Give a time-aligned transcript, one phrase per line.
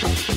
[0.00, 0.28] Yes,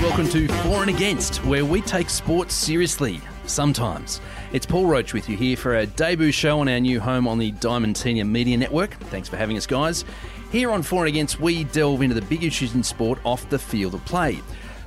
[0.00, 4.20] welcome to For and Against, where we take sports seriously, sometimes.
[4.52, 7.38] It's Paul Roach with you here for our debut show on our new home on
[7.38, 7.52] the
[7.96, 8.94] Senior Media Network.
[8.94, 10.04] Thanks for having us, guys.
[10.52, 13.58] Here on For and Against, we delve into the big issues in sport off the
[13.58, 14.38] field of play.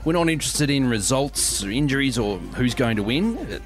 [0.05, 3.35] We're not interested in results, or injuries, or who's going to win.
[3.37, 3.59] Uh,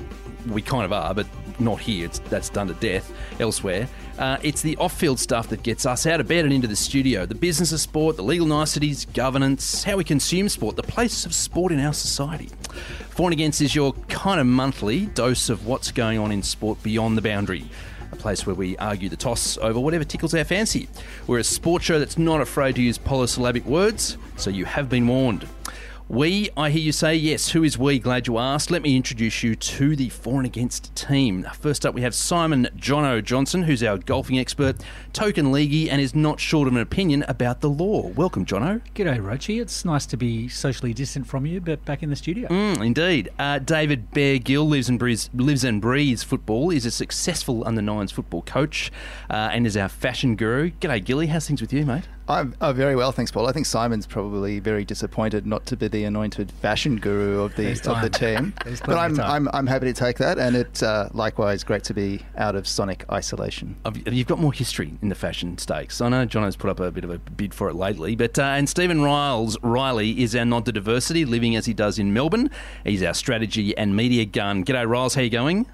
[0.48, 1.28] We kind of are, but
[1.60, 2.06] not here.
[2.06, 3.90] It's, that's done to death elsewhere.
[4.18, 6.76] Uh, it's the off field stuff that gets us out of bed and into the
[6.78, 7.26] studio.
[7.26, 11.34] The business of sport, the legal niceties, governance, how we consume sport, the place of
[11.34, 12.50] sport in our society.
[13.10, 16.82] For and Against is your kind of monthly dose of what's going on in sport
[16.82, 17.66] beyond the boundary.
[18.12, 20.88] A place where we argue the toss over whatever tickles our fancy.
[21.28, 25.08] We're a sport show that's not afraid to use polysyllabic words, so you have been
[25.08, 25.48] warned.
[26.12, 28.00] We, I hear you say, yes, who is we?
[28.00, 28.72] Glad you asked.
[28.72, 31.46] Let me introduce you to the for and against team.
[31.60, 34.78] First up, we have Simon Jono Johnson, who's our golfing expert,
[35.14, 38.08] token leaguey, and is not short of an opinion about the law.
[38.08, 38.82] Welcome, Jono.
[38.96, 39.62] G'day, Rochi.
[39.62, 42.48] It's nice to be socially distant from you, but back in the studio.
[42.48, 43.30] Mm, indeed.
[43.38, 47.84] Uh, David Bear Gill lives and, breathes, lives and breathes football, is a successful under
[47.84, 48.92] nines football coach,
[49.30, 50.72] uh, and is our fashion guru.
[50.72, 51.28] G'day, Gilly.
[51.28, 52.08] How's things with you, mate?
[52.30, 53.48] I'm oh, very well, thanks, Paul.
[53.48, 57.64] I think Simon's probably very disappointed not to be the anointed fashion guru of the
[57.64, 58.54] There's of the team.
[58.86, 59.20] But I'm.
[59.20, 62.68] I'm I'm happy to take that, and it's uh, likewise great to be out of
[62.68, 63.76] sonic isolation.
[64.06, 66.02] You've got more history in the fashion stakes.
[66.02, 68.44] I know Jono's put up a bit of a bid for it lately, but uh,
[68.44, 72.52] and Stephen Riles Riley is our nod to diversity, living as he does in Melbourne.
[72.84, 74.64] He's our strategy and media gun.
[74.64, 75.16] G'day, Riles.
[75.16, 75.66] How you going?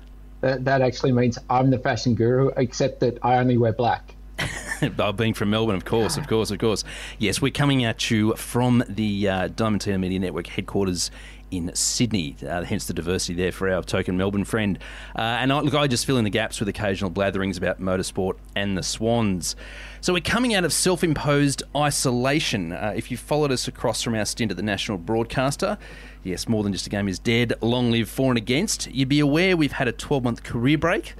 [0.41, 4.14] That, that actually means I'm the fashion guru, except that I only wear black.
[5.15, 6.83] Being from Melbourne, of course, of course, of course.
[7.17, 11.11] Yes, we're coming at you from the uh, Diamond Tina Media Network headquarters
[11.51, 14.79] in Sydney, uh, hence the diversity there for our token Melbourne friend.
[15.15, 18.35] Uh, and I, look, I just fill in the gaps with occasional blatherings about motorsport
[18.55, 19.55] and the Swans.
[20.01, 22.71] So we're coming out of self-imposed isolation.
[22.73, 25.77] Uh, if you followed us across from our stint at the national broadcaster,
[26.23, 27.53] yes, more than just a game is dead.
[27.61, 28.91] Long live for and against.
[28.91, 31.15] You'd be aware we've had a 12-month career break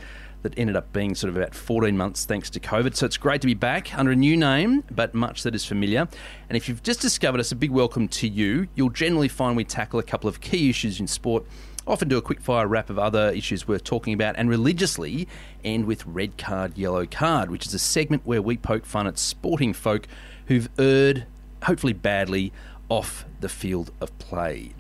[0.46, 2.96] that ended up being sort of about 14 months thanks to COVID.
[2.96, 6.08] So it's great to be back under a new name, but much that is familiar.
[6.50, 8.68] And if you've just discovered us, a big welcome to you.
[8.76, 11.46] You'll generally find we tackle a couple of key issues in sport.
[11.88, 15.28] Often do a quick fire wrap of other issues worth talking about, and religiously
[15.64, 19.18] end with red card, yellow card, which is a segment where we poke fun at
[19.18, 20.08] sporting folk
[20.46, 21.26] who've erred,
[21.64, 22.54] hopefully badly,
[22.88, 24.74] off the field of play.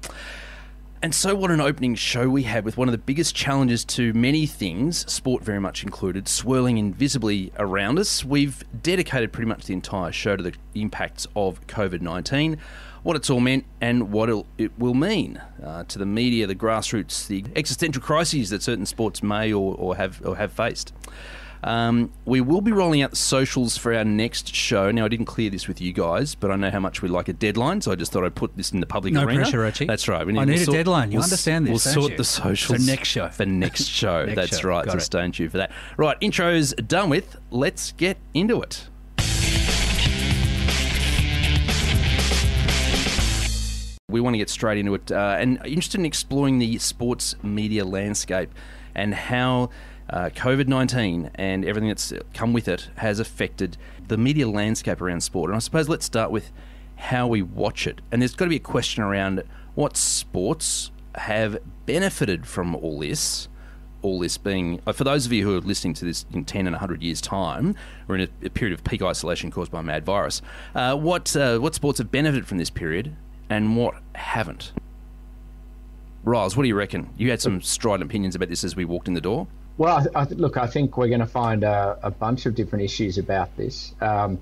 [1.06, 4.12] And so, what an opening show we had with one of the biggest challenges to
[4.14, 8.26] many things, sport very much included, swirling invisibly around us.
[8.26, 12.58] We've dedicated pretty much the entire show to the impacts of COVID 19,
[13.04, 14.48] what it's all meant, and what it'll,
[14.96, 19.76] mean uh, to the media, the grassroots, the existential crises that certain sports may or,
[19.76, 20.92] or, have, or have faced.
[21.66, 24.92] Um, we will be rolling out the socials for our next show.
[24.92, 27.28] Now, I didn't clear this with you guys, but I know how much we like
[27.28, 29.42] a deadline, so I just thought I'd put this in the public No arena.
[29.42, 29.86] pressure, Archie.
[29.86, 30.26] That's right.
[30.28, 31.12] We I we'll need a sort- deadline.
[31.12, 32.18] You we'll understand this, We'll sort you?
[32.18, 33.30] the socials So next show.
[33.30, 34.26] for next show.
[34.26, 34.68] Next That's show.
[34.70, 34.86] right.
[34.86, 35.02] Got so it.
[35.02, 35.72] stay tuned for that.
[35.98, 37.36] Right, intro's done with.
[37.50, 38.88] Let's get into it.
[44.08, 47.84] We want to get straight into it, uh, and interested in exploring the sports media
[47.84, 48.50] landscape
[48.94, 49.72] and how
[50.10, 53.78] uh, COVID nineteen and everything that's come with it has affected
[54.08, 55.50] the media landscape around sport.
[55.50, 56.52] And I suppose let's start with
[56.96, 58.02] how we watch it.
[58.12, 63.48] And there's got to be a question around what sports have benefited from all this.
[64.02, 66.68] All this being, uh, for those of you who are listening to this in 10
[66.68, 67.74] and 100 years' time,
[68.08, 70.44] we're in a, a period of peak isolation caused by mad virus,
[70.76, 73.16] uh, what, uh, what sports have benefited from this period
[73.50, 74.74] and what haven't?
[76.24, 77.10] Riles, what do you reckon?
[77.18, 79.48] You had some strident opinions about this as we walked in the door.
[79.78, 82.56] Well, I, I th- look, I think we're going to find a, a bunch of
[82.56, 83.94] different issues about this.
[84.02, 84.40] Um,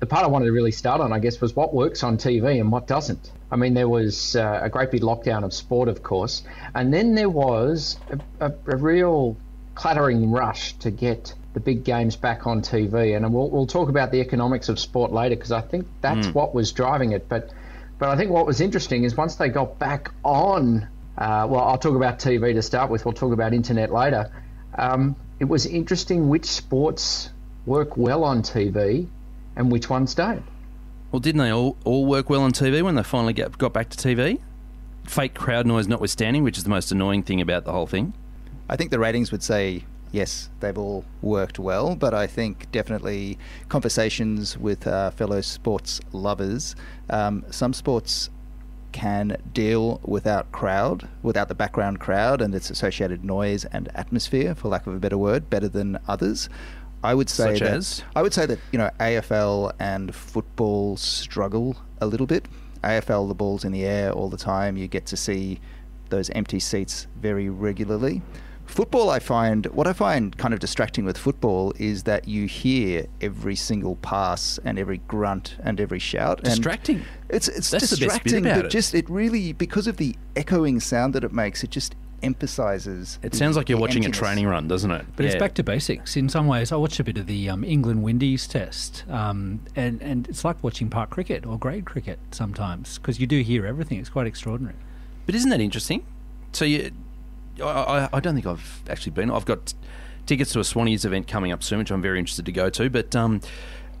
[0.00, 2.60] the part I wanted to really start on, I guess, was what works on TV
[2.60, 3.30] and what doesn't.
[3.50, 6.42] I mean, there was uh, a great big lockdown of sport, of course,
[6.74, 9.36] and then there was a, a, a real
[9.74, 13.16] clattering rush to get the big games back on TV.
[13.16, 16.54] And we'll, we'll talk about the economics of sport later because I think that's what
[16.54, 17.28] was driving it.
[17.28, 17.50] But
[17.98, 21.78] but I think what was interesting is once they got back on, uh, well, I'll
[21.78, 23.04] talk about TV to start with.
[23.04, 24.30] We'll talk about internet later.
[24.74, 27.30] Um, it was interesting which sports
[27.66, 29.06] work well on TV
[29.56, 30.44] and which ones don't.
[31.10, 33.90] Well, didn't they all, all work well on TV when they finally get, got back
[33.90, 34.40] to TV?
[35.04, 38.14] Fake crowd noise notwithstanding, which is the most annoying thing about the whole thing.
[38.68, 43.38] I think the ratings would say yes, they've all worked well, but I think definitely
[43.68, 46.76] conversations with uh, fellow sports lovers,
[47.10, 48.30] um, some sports
[48.92, 54.68] can deal without crowd, without the background crowd and its associated noise and atmosphere, for
[54.68, 56.48] lack of a better word, better than others.
[57.04, 58.02] I would say Such that as?
[58.14, 62.46] I would say that you know AFL and football struggle a little bit.
[62.84, 64.76] AFL, the ball's in the air all the time.
[64.76, 65.60] You get to see
[66.10, 68.22] those empty seats very regularly.
[68.72, 73.04] Football, I find what I find kind of distracting with football is that you hear
[73.20, 76.38] every single pass and every grunt and every shout.
[76.38, 77.02] And Distracting?
[77.28, 78.70] It's it's That's the best bit distracting, about but it.
[78.70, 83.18] just it really because of the echoing sound that it makes, it just emphasizes.
[83.22, 85.04] It the- sounds like you're the watching a training run, doesn't it?
[85.16, 86.16] But it's back to basics.
[86.16, 90.00] In some ways, I watched a bit of the um, England Windies test, um, and
[90.00, 93.98] and it's like watching park cricket or grade cricket sometimes because you do hear everything.
[93.98, 94.76] It's quite extraordinary.
[95.26, 96.06] But isn't that interesting?
[96.52, 96.90] So you,
[97.60, 99.30] I, I, I don't think I've actually been.
[99.30, 99.74] I've got
[100.26, 102.88] tickets to a Swannies event coming up soon, which I'm very interested to go to.
[102.88, 103.40] But um,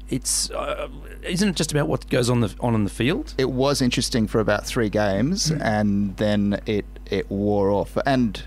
[0.08, 0.88] it's uh,
[1.22, 3.34] isn't it just about what goes on the on in the field?
[3.38, 5.60] it was interesting for about three games, Mm.
[5.62, 7.96] and then it it wore off.
[8.06, 8.42] And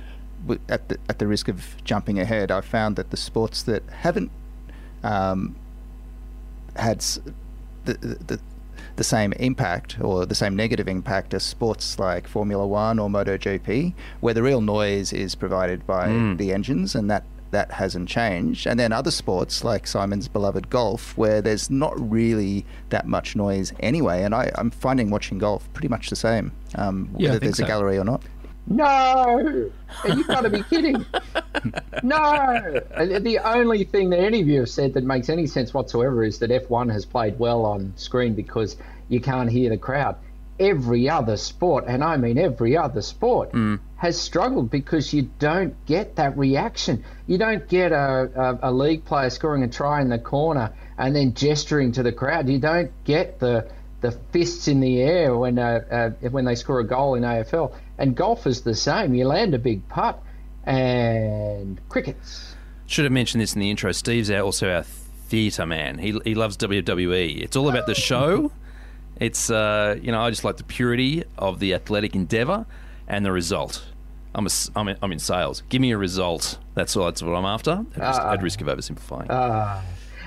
[0.70, 4.32] at the at the risk of jumping ahead, I found that the sports that haven't
[5.04, 5.56] um,
[6.76, 7.20] had s-
[7.86, 8.40] the, the
[8.96, 13.94] the same impact or the same negative impact as sports like Formula One or MotoGP,
[14.22, 16.38] where the real noise is provided by Mm.
[16.38, 18.68] the engines, and that that hasn't changed.
[18.68, 23.72] And then other sports like Simon's beloved golf, where there's not really that much noise
[23.80, 24.24] anyway.
[24.24, 27.64] And I, I'm finding watching golf pretty much the same, um, Yeah, whether there's so.
[27.64, 28.24] a gallery or not.
[28.68, 29.70] No,
[30.06, 31.06] you've got to be kidding.
[32.04, 35.74] No, And the only thing that any of you have said that makes any sense
[35.74, 38.78] whatsoever is that F1 has played well on screen because
[39.10, 40.18] you can't hear the crowd.
[40.60, 43.52] Every other sport, and I mean every other sport,
[43.96, 47.04] has struggled because you don't get that reaction.
[47.26, 48.30] You don't get a,
[48.62, 52.12] a, a league player scoring a try in the corner and then gesturing to the
[52.12, 52.48] crowd.
[52.50, 53.68] You don't get the
[54.02, 57.74] the fists in the air when uh, uh, when they score a goal in AFL.
[57.98, 59.16] And golf is the same.
[59.16, 60.22] You land a big putt,
[60.66, 62.56] and crickets.
[62.88, 63.92] Should have mentioned this in the intro.
[63.92, 65.98] Steve's our, also our theatre man.
[65.98, 67.42] He he loves WWE.
[67.42, 68.52] It's all about the show.
[69.20, 72.66] It's uh, you know I just like the purity of the athletic endeavour
[73.08, 73.86] and the result.
[74.34, 75.64] I'm a I'm, in, I'm in sales.
[75.70, 76.60] Give me a result.
[76.74, 77.06] That's all.
[77.06, 77.86] That's what I'm after.
[77.96, 79.30] At risk, at risk of oversimplifying.
[79.30, 79.82] Uh,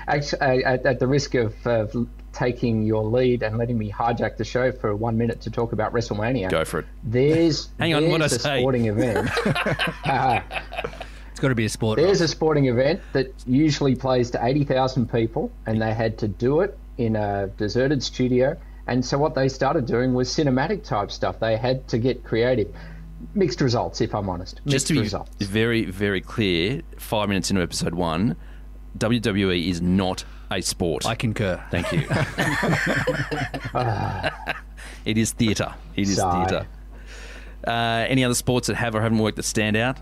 [0.07, 1.85] at, at the risk of uh,
[2.33, 5.93] taking your lead and letting me hijack the show for one minute to talk about
[5.93, 6.85] WrestleMania, Go for it.
[7.03, 8.59] There's Hang on, there's what'd I a say?
[8.59, 9.29] sporting event.
[10.05, 10.41] Uh,
[11.31, 11.97] It's got to be a sport.
[11.97, 16.59] There's a sporting event that usually plays to 80,000 people, and they had to do
[16.61, 18.57] it in a deserted studio.
[18.87, 21.39] And so what they started doing was cinematic type stuff.
[21.39, 22.73] They had to get creative.
[23.35, 24.55] Mixed results, if I'm honest.
[24.65, 25.31] Mixed Just to be results.
[25.45, 28.35] very very clear, five minutes into episode one,
[28.97, 31.05] WWE is not a sport.
[31.05, 31.63] I concur.
[31.71, 31.99] Thank you.
[35.05, 35.73] it is theatre.
[35.95, 36.67] It is theatre.
[37.65, 39.97] Uh, any other sports that have or haven't worked that stand out?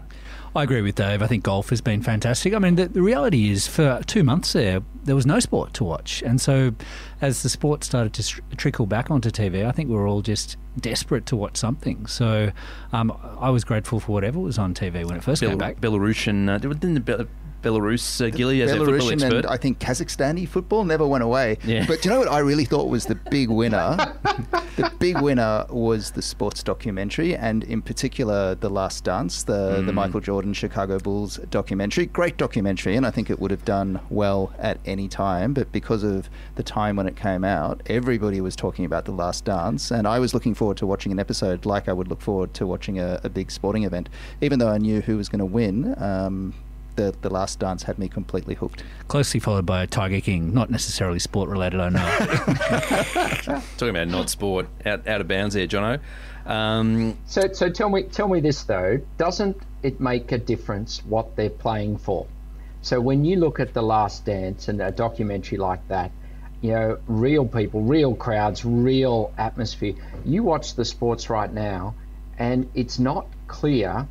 [0.56, 1.22] I agree with Dave.
[1.22, 2.54] I think golf has been fantastic.
[2.54, 5.84] I mean, the, the reality is, for two months there, there was no sport to
[5.84, 6.74] watch, and so
[7.22, 10.22] as the sport started to tr- trickle back onto TV, I think we were all
[10.22, 12.08] just desperate to watch something.
[12.08, 12.52] So
[12.92, 15.80] um, I was grateful for whatever was on TV when it first Bel- came back.
[15.80, 17.28] Belarusian, uh, didn't the Bel-
[17.64, 19.36] Belarus uh, Gilly as a football Belarusian expert?
[19.36, 21.58] and I think Kazakhstani football never went away.
[21.64, 21.86] Yeah.
[21.88, 23.96] But do you know what I really thought was the big winner?
[24.76, 29.86] the big winner was the sports documentary, and in particular, The Last Dance, the, Mm.
[29.88, 32.06] the Michael Jordan Chicago Bulls documentary.
[32.06, 35.54] Great documentary, and I think it would have done well at any time.
[35.54, 39.46] But because of the time when it came out, everybody was talking about The Last
[39.46, 42.54] Dance, and I was looking forward to watching an episode like I would look forward
[42.56, 44.10] to watching a, a big sporting event,
[44.42, 45.96] even though I knew who was going to win.
[46.02, 46.54] Um,
[46.98, 48.84] the, the last dance had me completely hooked.
[49.08, 53.62] Closely followed by Tiger King, not necessarily sport related, I know.
[53.78, 56.00] Talking about not sport, out, out of bounds there, Jono.
[56.46, 61.36] Um, So, so tell me, tell me this though: doesn't it make a difference what
[61.36, 62.28] they're playing for?
[62.82, 66.12] So when you look at the Last Dance and a documentary like that,
[66.62, 69.94] you know, real people, real crowds, real atmosphere.
[70.26, 71.94] You watch the sports right now,
[72.40, 74.08] and it's not clear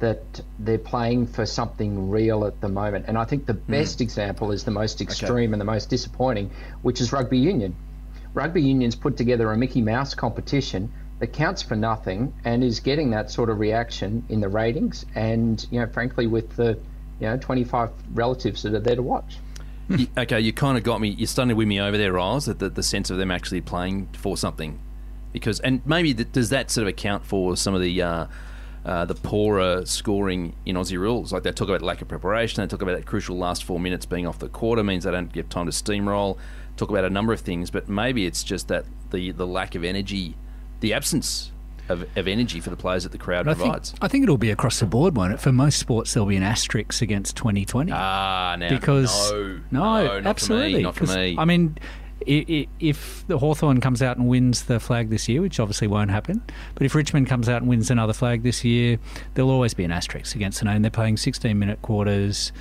[0.00, 3.06] that they're playing for something real at the moment.
[3.08, 6.50] And I think the best example is the most extreme and the most disappointing,
[6.82, 7.74] which is rugby union.
[8.34, 13.10] Rugby union's put together a Mickey Mouse competition that counts for nothing and is getting
[13.10, 16.78] that sort of reaction in the ratings and, you know, frankly, with the,
[17.18, 19.38] you know, 25 relatives that are there to watch.
[20.18, 21.08] okay, you kind of got me.
[21.08, 22.44] You're starting to win me over there, Riles.
[22.46, 24.78] That the, the sense of them actually playing for something,
[25.32, 28.26] because and maybe th- does that sort of account for some of the uh,
[28.84, 31.32] uh, the poorer scoring in Aussie rules.
[31.32, 34.06] Like they talk about lack of preparation, they talk about that crucial last four minutes
[34.06, 36.38] being off the quarter means they don't get time to steamroll.
[36.76, 39.84] Talk about a number of things, but maybe it's just that the the lack of
[39.84, 40.36] energy,
[40.80, 41.50] the absence
[41.88, 43.94] of, of energy for the players that the crowd I think, provides.
[44.00, 45.40] I think it'll be across the board, won't it?
[45.40, 47.92] For most sports, there'll be an asterisk against 2020.
[47.92, 50.72] Ah, now because no, no, no, not absolutely.
[50.72, 51.36] for me, not for me.
[51.38, 51.78] I mean,
[52.26, 56.42] if the Hawthorn comes out and wins the flag this year, which obviously won't happen,
[56.74, 58.98] but if Richmond comes out and wins another flag this year,
[59.34, 60.82] there'll always be an asterisk against the name.
[60.82, 62.52] They're playing 16-minute quarters.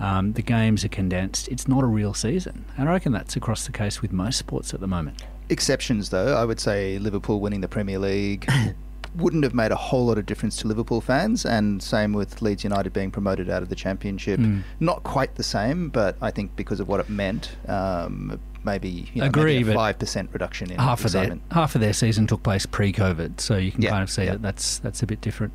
[0.00, 1.48] Um, the games are condensed.
[1.48, 4.74] It's not a real season, and I reckon that's across the case with most sports
[4.74, 5.22] at the moment.
[5.50, 8.50] Exceptions, though, I would say Liverpool winning the Premier League
[9.14, 12.64] wouldn't have made a whole lot of difference to Liverpool fans, and same with Leeds
[12.64, 14.40] United being promoted out of the Championship.
[14.40, 14.62] Mm.
[14.80, 19.20] Not quite the same, but I think because of what it meant, um, maybe you
[19.20, 21.92] know, Agree, maybe a but five percent reduction in half of their half of their
[21.92, 24.32] season took place pre-COVID, so you can Yeah, kind of see yeah.
[24.32, 25.52] that that's that's a bit different.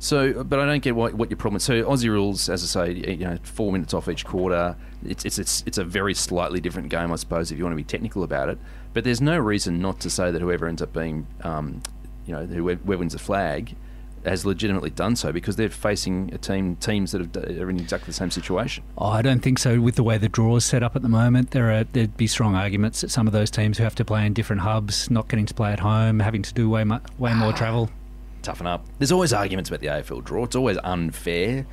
[0.00, 1.64] So, but I don't get what, what your problem is.
[1.64, 4.76] So, Aussie rules, as I say, you know, four minutes off each quarter.
[5.04, 7.76] It's, it's it's it's a very slightly different game, I suppose, if you want to
[7.76, 8.58] be technical about it.
[8.94, 11.82] But there's no reason not to say that whoever ends up being, um,
[12.26, 13.74] you know, whoever, whoever wins the flag,
[14.30, 18.06] has legitimately done so because they're facing a team teams that have, are in exactly
[18.06, 18.84] the same situation.
[18.96, 19.80] Oh, I don't think so.
[19.80, 22.26] With the way the draw is set up at the moment, there are there'd be
[22.26, 25.28] strong arguments that some of those teams who have to play in different hubs, not
[25.28, 27.90] getting to play at home, having to do way mu- way more travel.
[28.42, 28.84] toughen up.
[28.98, 30.44] There's always arguments about the AFL draw.
[30.44, 31.66] It's always unfair.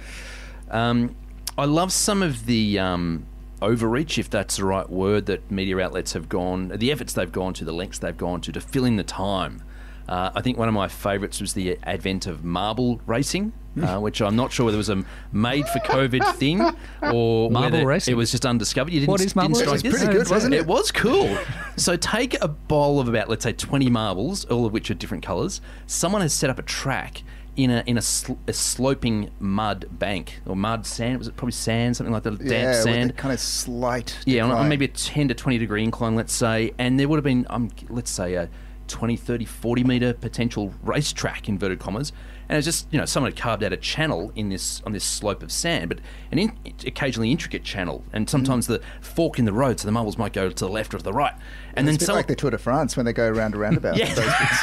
[0.71, 1.15] Um,
[1.57, 3.25] I love some of the um,
[3.61, 7.53] overreach, if that's the right word, that media outlets have gone, the efforts they've gone
[7.53, 9.61] to, the lengths they've gone to, to fill in the time.
[10.07, 13.53] Uh, I think one of my favourites was the advent of marble racing.
[13.81, 16.61] Uh, which I'm not sure whether it was a made for COVID thing
[17.01, 18.13] or Marble racing?
[18.13, 18.93] it was just undiscovered.
[18.93, 19.91] You didn't, What is marble racing?
[19.91, 19.99] this?
[19.99, 20.59] Pretty good, wasn't it?
[20.59, 21.37] It was cool.
[21.75, 25.25] so take a bowl of about, let's say, 20 marbles, all of which are different
[25.25, 25.59] colours.
[25.87, 27.21] Someone has set up a track
[27.57, 31.17] in a in a, sl- a sloping mud bank or mud sand.
[31.17, 32.37] Was it probably sand, something like that?
[32.37, 33.17] Damp yeah, with sand.
[33.17, 34.17] kind of slight.
[34.25, 37.17] Yeah, on, on maybe a 10 to 20 degree incline, let's say, and there would
[37.17, 38.49] have been, um, let's say, a
[38.87, 42.11] 20, 30, 40 metre potential racetrack, inverted commas,
[42.47, 45.03] and it's just, you know, someone had carved out a channel in this on this
[45.03, 45.99] slope of sand, but
[46.31, 48.29] an in, occasionally intricate channel, and mm.
[48.29, 50.97] sometimes the fork in the road, so the marbles might go to the left or
[50.97, 53.05] to the right, and It's then a bit someone, like the Tour de France when
[53.05, 53.97] they go around a roundabout.
[54.05, 54.13] Yeah.
[54.13, 54.57] Those bits.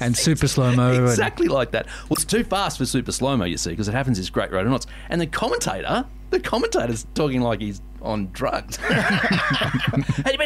[0.00, 1.04] And super slow mo.
[1.04, 1.86] exactly like that.
[1.86, 4.50] Well, it's too fast for super slow mo, you see, because it happens in Great
[4.50, 8.78] Road Knots, and the commentator, the commentator's talking like he's on drugs.
[8.88, 10.38] like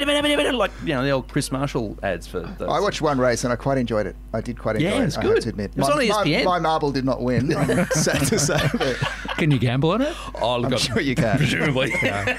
[0.84, 2.40] you know the old Chris Marshall ads for.
[2.40, 2.68] Those.
[2.68, 4.16] I watched one race and I quite enjoyed it.
[4.32, 5.06] I did quite enjoy Yeah, it.
[5.06, 5.34] it's I good.
[5.34, 5.70] have to admit.
[5.72, 7.54] It was my, on my- My, marble did not win.
[7.54, 8.96] I'm sad to say, but
[9.36, 10.14] Can you gamble on it?
[10.40, 11.36] Oh, look, I'm sure you can.
[11.36, 12.38] Presumably, yeah.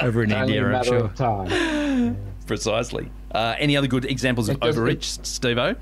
[0.00, 0.96] Over in Only a India, I'm sure.
[1.04, 2.16] of time.
[2.46, 3.10] precisely.
[3.30, 5.74] Uh, any other good examples of It does- overreach, Steve-O?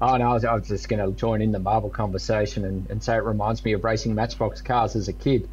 [0.00, 2.88] Oh no, I was, I was just going to join in the marble conversation and,
[2.88, 5.48] and say it reminds me of racing Matchbox cars as a kid.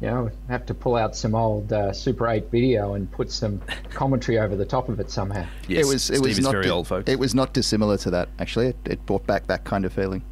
[0.00, 3.60] You know, have to pull out some old uh, Super 8 video and put some
[3.90, 5.44] commentary over the top of it somehow.
[5.68, 7.10] Yes, it was it Steve was is not very di- old, folks.
[7.10, 8.28] It was not dissimilar to that.
[8.38, 10.22] Actually, it, it brought back that kind of feeling.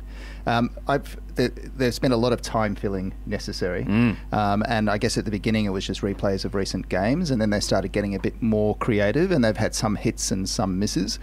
[0.46, 4.16] Um, I've there, there's been a lot of time filling necessary, Mm.
[4.32, 7.38] um, and I guess at the beginning it was just replays of recent games, and
[7.40, 10.78] then they started getting a bit more creative, and they've had some hits and some
[10.78, 11.18] misses.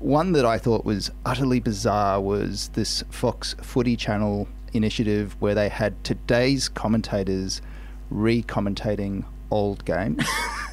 [0.00, 5.68] One that I thought was utterly bizarre was this Fox Footy Channel initiative where they
[5.68, 7.62] had today's commentators
[8.10, 10.24] re-commentating old games.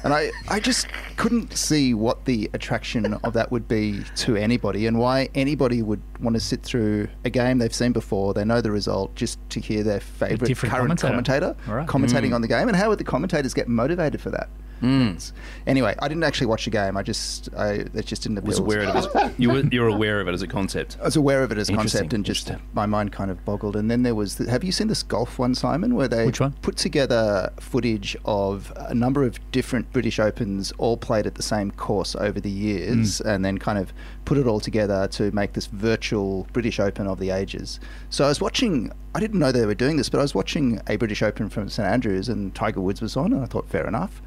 [0.04, 0.86] and I, I just
[1.16, 6.02] couldn't see what the attraction of that would be to anybody and why anybody would
[6.20, 9.60] want to sit through a game they've seen before, they know the result, just to
[9.60, 11.08] hear their favourite current commentator.
[11.54, 11.86] commentator, All right.
[11.88, 12.68] commentating on the game.
[12.68, 14.48] And how would the commentators get motivated for that?
[14.82, 15.32] It's-
[15.66, 16.94] Anyway, I didn't actually watch the game.
[16.98, 18.48] I just, I it just didn't appeal.
[18.48, 19.16] Was aware of it.
[19.16, 20.98] As, you were you're aware of it as a concept.
[21.00, 23.76] I was aware of it as a concept, and just my mind kind of boggled.
[23.76, 26.40] And then there was, the, have you seen this golf one, Simon, where they Which
[26.40, 26.52] one?
[26.60, 31.70] put together footage of a number of different British Opens, all played at the same
[31.70, 33.28] course over the years, Hmm.
[33.28, 33.90] and then kind of
[34.24, 37.80] put it all together to make this virtual British Open of the ages.
[38.10, 38.92] So I was watching.
[39.14, 41.68] I didn't know they were doing this, but I was watching a British Open from
[41.68, 44.22] St Andrews, and Tiger Woods was on, and I thought, fair enough.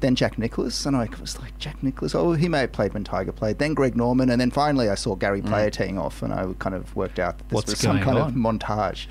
[0.00, 3.04] Then Jack Nicklaus, and I was like, Jack Nicklaus, oh, he may have played when
[3.04, 3.58] Tiger played.
[3.58, 5.46] Then Greg Norman, and then finally I saw Gary mm.
[5.46, 8.18] Player teeing off, and I kind of worked out that this What's was some kind
[8.18, 8.28] on?
[8.28, 9.06] of montage.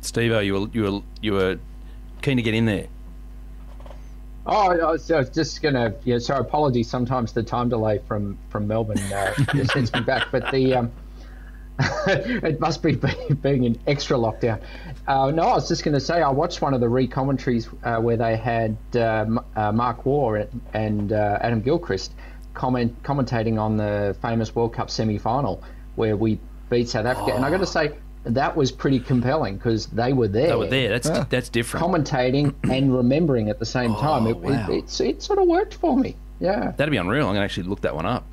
[0.00, 1.58] Steve-O, you were you were you were
[2.22, 2.88] keen to get in there.
[4.52, 6.90] Oh, I was, just going to, yeah, so apologies.
[6.90, 9.32] Sometimes the time delay from, from Melbourne uh,
[9.64, 10.26] sends me back.
[10.32, 10.92] But the, um,
[12.08, 14.60] it must be be- being an extra lockdown.
[15.06, 17.98] Uh, no, I was just going to say I watched one of the re-commentaries uh,
[17.98, 22.12] where they had uh, uh, Mark Waugh and, and uh, Adam Gilchrist
[22.52, 25.62] comment commentating on the famous World Cup semi-final
[25.94, 27.92] where we beat South Africa, and I got to say
[28.24, 30.48] that was pretty compelling because they were there.
[30.48, 30.88] They were there.
[30.98, 31.84] That's that's different.
[31.84, 34.26] commentating and remembering at the same oh, time.
[34.26, 34.66] It, wow.
[34.68, 36.16] it, it's, it sort of worked for me.
[36.40, 36.72] Yeah.
[36.76, 37.26] That'd be unreal.
[37.26, 38.24] I'm going to actually look that one up.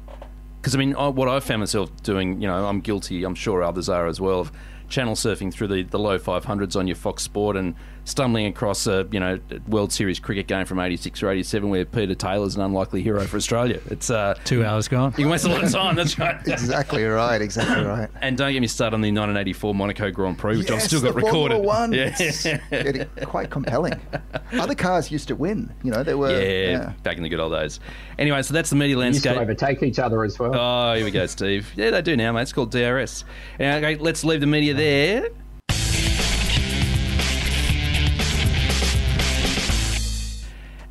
[0.60, 3.64] Because, I mean, I, what I've found myself doing, you know, I'm guilty, I'm sure
[3.64, 4.52] others are as well, of
[4.90, 7.76] channel surfing through the, the low 500s on your Fox Sport and
[8.08, 9.38] stumbling across a, you know,
[9.68, 13.36] World Series cricket game from 86 or 87 where Peter Taylor's an unlikely hero for
[13.36, 13.82] Australia.
[13.88, 15.12] It's, uh, Two hours gone.
[15.18, 16.38] you can waste a lot of time, that's right.
[16.48, 17.42] Exactly right.
[17.42, 18.10] Exactly right.
[18.22, 21.16] And don't get me started on the 1984 Monaco Grand Prix, which I've still got
[21.16, 21.66] the Formula recorded.
[21.68, 21.92] One.
[21.94, 22.16] Yeah.
[22.18, 24.00] It's quite compelling.
[24.54, 25.74] Other cars used to win.
[25.84, 26.40] You know, they were.
[26.42, 27.80] yeah, back in the good old days.
[28.18, 29.38] Anyway, so that's the media Used to landscape.
[29.42, 30.56] overtake each other as well.
[30.56, 31.70] Oh, here we go, Steve.
[31.76, 32.44] Yeah, they do now, mate.
[32.44, 33.26] It's called DRS.
[33.60, 35.30] Now, okay, let's leave the media there.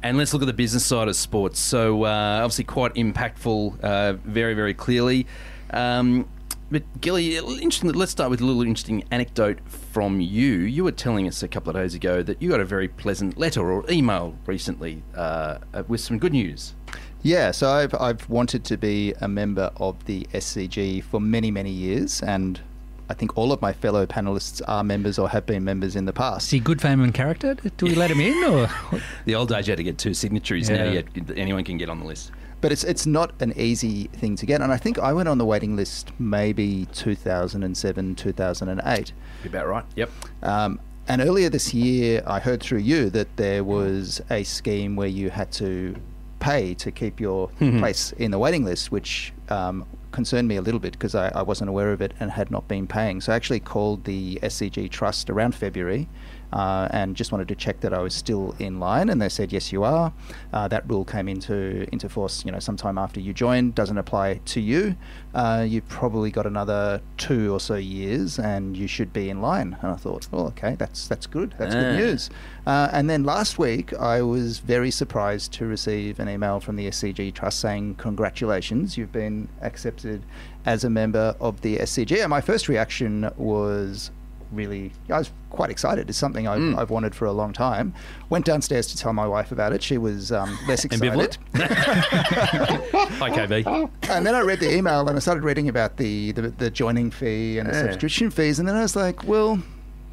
[0.06, 1.58] And let's look at the business side of sports.
[1.58, 5.26] So, uh, obviously, quite impactful, uh, very, very clearly.
[5.70, 6.28] Um,
[6.70, 7.90] but, Gilly, interesting.
[7.90, 10.58] Let's start with a little interesting anecdote from you.
[10.58, 13.36] You were telling us a couple of days ago that you got a very pleasant
[13.36, 15.58] letter or email recently uh,
[15.88, 16.74] with some good news.
[17.22, 21.72] Yeah, so I've, I've wanted to be a member of the SCG for many, many
[21.72, 22.60] years, and
[23.08, 26.12] I think all of my fellow panelists are members or have been members in the
[26.12, 26.38] past.
[26.38, 26.50] Is past.
[26.52, 27.54] he good fame and character?
[27.54, 28.68] Do we let him in, or
[29.26, 30.68] The old days you had to get two signatories.
[30.70, 31.02] Now Yeah.
[31.14, 32.32] you, anyone can get on the list.
[32.62, 35.36] But it's it's not an easy thing to get, and I think I went on
[35.38, 39.12] the waiting list maybe 2007, 2008.
[39.42, 39.84] Be about right.
[39.94, 40.10] Yep.
[40.42, 45.06] Um, and earlier this year, I heard through you that there was a scheme where
[45.06, 45.94] you had to
[46.40, 49.84] pay to keep your place in the waiting list, which um,
[50.16, 52.66] concerned me a little bit because I, I wasn't aware of it and had not
[52.66, 53.20] been paying.
[53.20, 56.08] So I actually called the SCG Trust around February.
[56.56, 59.52] Uh, and just wanted to check that I was still in line, and they said
[59.52, 60.10] yes, you are.
[60.54, 63.74] Uh, that rule came into into force, you know, sometime after you joined.
[63.74, 64.96] Doesn't apply to you.
[65.34, 69.76] Uh, you've probably got another two or so years, and you should be in line.
[69.82, 71.54] And I thought, well, okay, that's that's good.
[71.58, 71.78] That's Ah.
[71.80, 72.30] good news.
[72.66, 76.86] Uh, and then last week, I was very surprised to receive an email from the
[76.86, 80.22] SCG Trust saying, "Congratulations, you've been accepted
[80.64, 84.10] as a member of the SCG." And my first reaction was
[84.56, 86.08] really I was quite excited.
[86.08, 86.78] It's something I've, Mm.
[86.78, 87.94] I've wanted for a long time.
[88.30, 89.82] Went downstairs to tell my wife about it.
[89.82, 91.38] She was um, less excited.
[91.54, 93.90] Hi, KB.
[94.10, 97.10] and then I read the email and I started reading about the, the, the joining
[97.10, 98.58] fee and the subscription fees.
[98.58, 99.62] And then I was like, well,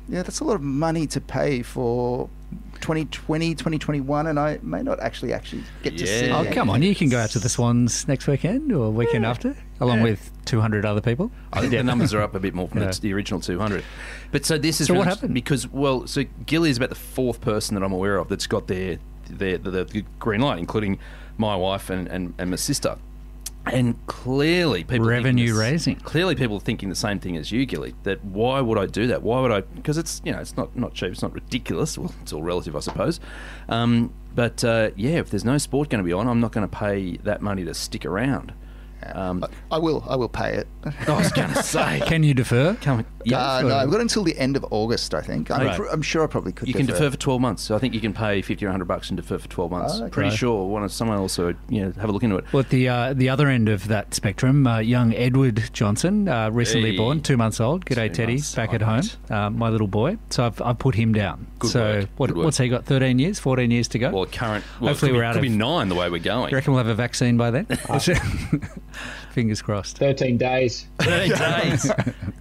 [0.09, 2.29] yeah, that's a lot of money to pay for
[2.81, 4.27] 2020, 2021.
[4.27, 6.53] And I may not actually actually get to see oh it.
[6.53, 9.99] come on, you can go out to the Swans next weekend or weekend after, along
[9.99, 10.03] Yeah.
[10.03, 11.31] with two hundred other people.
[11.51, 12.91] I think the numbers are up a bit more from Yeah.
[12.91, 13.83] the, the original 200.
[14.31, 15.33] But so this is So what happened?
[15.33, 18.67] Because well, so Gilly is about the fourth person that I'm aware of that's got
[18.67, 20.99] their their the, the green light, including
[21.37, 22.97] my wife and, and, and my sister.
[23.65, 25.95] And clearly, people thinking Revenue this- raising.
[25.95, 27.95] Clearly, people are thinking the same thing as you, Gilly.
[28.03, 29.23] That why would I do that?
[29.23, 29.61] Why would I?
[29.61, 31.11] Because it's you know it's not not cheap.
[31.11, 31.97] It's not ridiculous.
[31.97, 33.19] Well, it's all relative, I suppose.
[33.69, 36.67] Um, but uh, yeah, if there's no sport going to be on, I'm not going
[36.67, 38.51] to pay that money to stick around.
[39.13, 40.03] Um, But I will.
[40.09, 40.67] I will pay it.
[41.07, 42.75] I was going to say, Can you defer?
[42.75, 45.49] come, yeah, uh, no, I've got until the end of August, I think.
[45.51, 45.77] I'm, Right.
[45.77, 46.67] pr- I'm sure I probably could.
[46.67, 47.63] You can defer for 12 months.
[47.63, 49.93] So I think you can pay 50 or 100 bucks and defer for 12 months.
[49.97, 50.11] Oh, okay.
[50.11, 50.67] Pretty sure.
[50.67, 52.45] Want to, someone also you know, have a look into it.
[52.51, 56.49] Well, at the uh, the other end of that spectrum, uh, young Edward Johnson, uh,
[56.51, 56.97] recently Hey.
[56.97, 57.85] born, two months old.
[57.85, 58.55] G'day, Two Teddy, months.
[58.55, 59.01] back Oh, at home.
[59.29, 60.17] Uh, my little boy.
[60.29, 61.47] So I've, I've put him down.
[61.59, 62.09] Good so work.
[62.17, 62.45] what, Good work.
[62.45, 62.85] what's he got?
[62.85, 64.09] Thirteen years, fourteen years to go.
[64.11, 64.63] Well, current.
[64.79, 66.49] Well, Hopefully we're be, out could of- be nine the way we're going.
[66.51, 67.67] you reckon we'll have a vaccine by then?
[69.33, 69.97] Fingers crossed.
[69.97, 70.85] 13 days.
[70.99, 71.91] 13 days.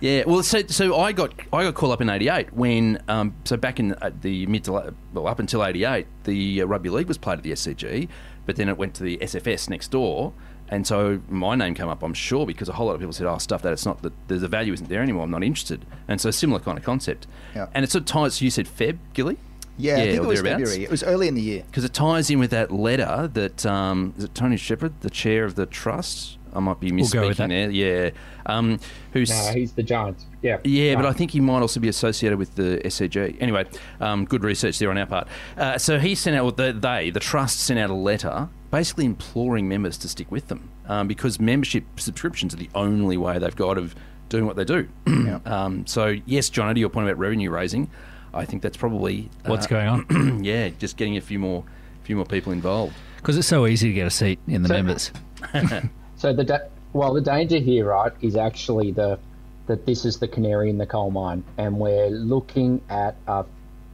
[0.00, 0.24] yeah.
[0.26, 3.80] Well, so so I got I got called up in '88 when um, so back
[3.80, 7.16] in uh, the mid to la- well up until '88 the uh, rugby league was
[7.18, 8.08] played at the SCG,
[8.46, 10.32] but then it went to the SFS next door.
[10.68, 13.26] And so my name came up, I'm sure, because a whole lot of people said,
[13.26, 15.24] "Oh, stuff that it's not that the value isn't there anymore.
[15.24, 17.26] I'm not interested." And so similar kind of concept.
[17.54, 17.68] Yeah.
[17.74, 18.40] And it sort of ties.
[18.42, 19.38] You said Feb, Gilly.
[19.78, 20.40] Yeah, I think it was.
[20.42, 20.84] February.
[20.84, 21.62] It was early in the year.
[21.66, 25.44] because it ties in with that letter that um, is it Tony Shepherd, the chair
[25.46, 26.36] of the trust.
[26.52, 27.48] I might be We'll go with misspeaking that.
[27.48, 27.70] there.
[27.70, 28.10] Yeah,
[28.46, 28.78] um,
[29.12, 30.26] who's No, he's the Giants.
[30.42, 30.58] Yeah.
[30.64, 33.36] yeah, but I think he might also be associated with the SCG.
[33.40, 33.64] Anyway,
[34.00, 35.28] um, good research there on our part.
[35.56, 39.68] Uh, so he sent out, the, they, the trust sent out a letter basically imploring
[39.68, 43.78] members to stick with them um, because membership subscriptions are the only way they've got
[43.78, 43.94] of
[44.28, 44.88] doing what they do.
[45.44, 47.90] um, so, yes, John, to your point about revenue raising,
[48.34, 50.44] I think that's probably What's uh, going on?
[50.44, 51.64] yeah, just getting a few more,
[52.02, 52.94] few more people involved.
[53.16, 55.12] Because it's so easy to get a seat in the So- members.
[56.22, 59.18] So the da- well, the danger here, right, is actually the
[59.66, 63.44] that this is the canary in the coal mine, and we're looking at a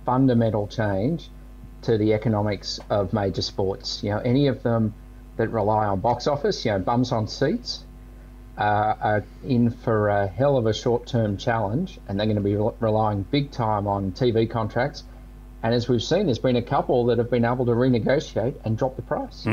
[0.05, 1.31] fundamental change
[1.83, 4.03] to the economics of major sports.
[4.03, 4.93] You know, any of them
[5.39, 7.85] that rely on box office, you know, bums on seats,
[8.59, 12.57] uh, are in for a hell of a short-term challenge, and they're going to be
[12.57, 15.03] re- relying big time on TV contracts.
[15.63, 18.77] And as we've seen, there's been a couple that have been able to renegotiate and
[18.77, 19.47] drop the price.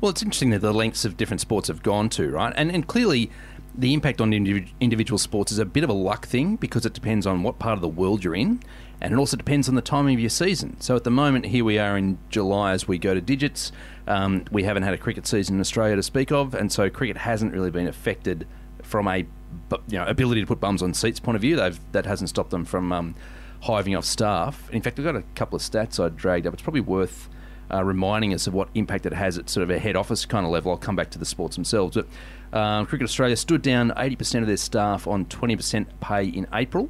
[0.00, 2.52] Well, it's interesting that the lengths of different sports have gone to, right?
[2.56, 3.30] And, and clearly,
[3.74, 6.92] the impact on indiv- individual sports is a bit of a luck thing because it
[6.92, 8.62] depends on what part of the world you're in,
[9.00, 10.78] and it also depends on the timing of your season.
[10.80, 13.72] So at the moment, here we are in July as we go to digits.
[14.06, 17.16] Um, we haven't had a cricket season in Australia to speak of, and so cricket
[17.16, 18.46] hasn't really been affected
[18.82, 21.56] from a you know ability to put bums on seats point of view.
[21.56, 23.14] They've, that hasn't stopped them from um,
[23.62, 24.70] hiving off staff.
[24.70, 26.54] In fact, I've got a couple of stats I dragged up.
[26.54, 27.28] It's probably worth
[27.72, 30.44] uh, reminding us of what impact it has at sort of a head office kind
[30.44, 30.72] of level.
[30.72, 31.96] I'll come back to the sports themselves.
[31.96, 36.88] But um, Cricket Australia stood down 80% of their staff on 20% pay in April.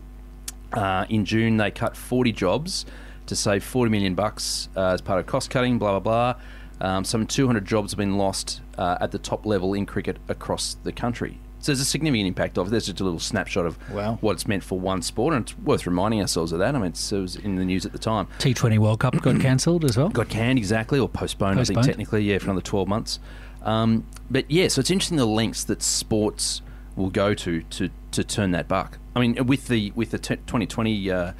[0.72, 2.86] Uh, in June, they cut 40 jobs
[3.26, 5.78] to save 40 million bucks uh, as part of cost cutting.
[5.78, 6.40] Blah blah blah.
[6.80, 10.76] Um, some 200 jobs have been lost uh, at the top level in cricket across
[10.84, 11.38] the country.
[11.58, 12.68] So there's a significant impact of.
[12.68, 12.70] it.
[12.70, 14.18] There's just a little snapshot of Wow.
[14.20, 16.74] what it's meant for one sport, and it's worth reminding ourselves of that.
[16.76, 18.28] I mean, it was in the news at the time.
[18.38, 20.08] T20 World Cup got cancelled as well.
[20.10, 23.18] Got canned exactly, or postponed, I think technically, yeah, for another 12 months.
[23.62, 26.62] Um, but yeah, so it's interesting the lengths that sports
[26.94, 28.98] will go to to, to turn that buck.
[29.16, 31.32] I mean, with the with the t- 2020 uh,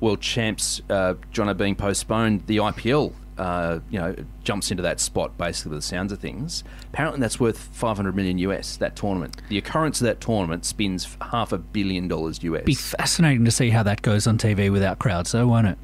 [0.00, 3.12] World Champs, uh, Jono being postponed, the IPL.
[3.42, 5.70] Uh, you know, jumps into that spot basically.
[5.70, 8.76] With the sounds of things, apparently that's worth 500 million US.
[8.76, 12.62] That tournament, the occurrence of that tournament spins half a billion dollars US.
[12.64, 15.78] Be fascinating to see how that goes on TV without crowds, though, won't it?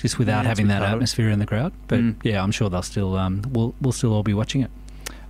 [0.00, 0.92] Just without Yeah, having it's a bit that hard.
[0.94, 1.72] atmosphere in the crowd.
[1.86, 4.70] But yeah, I'm sure they'll still um, we'll we'll still all be watching it.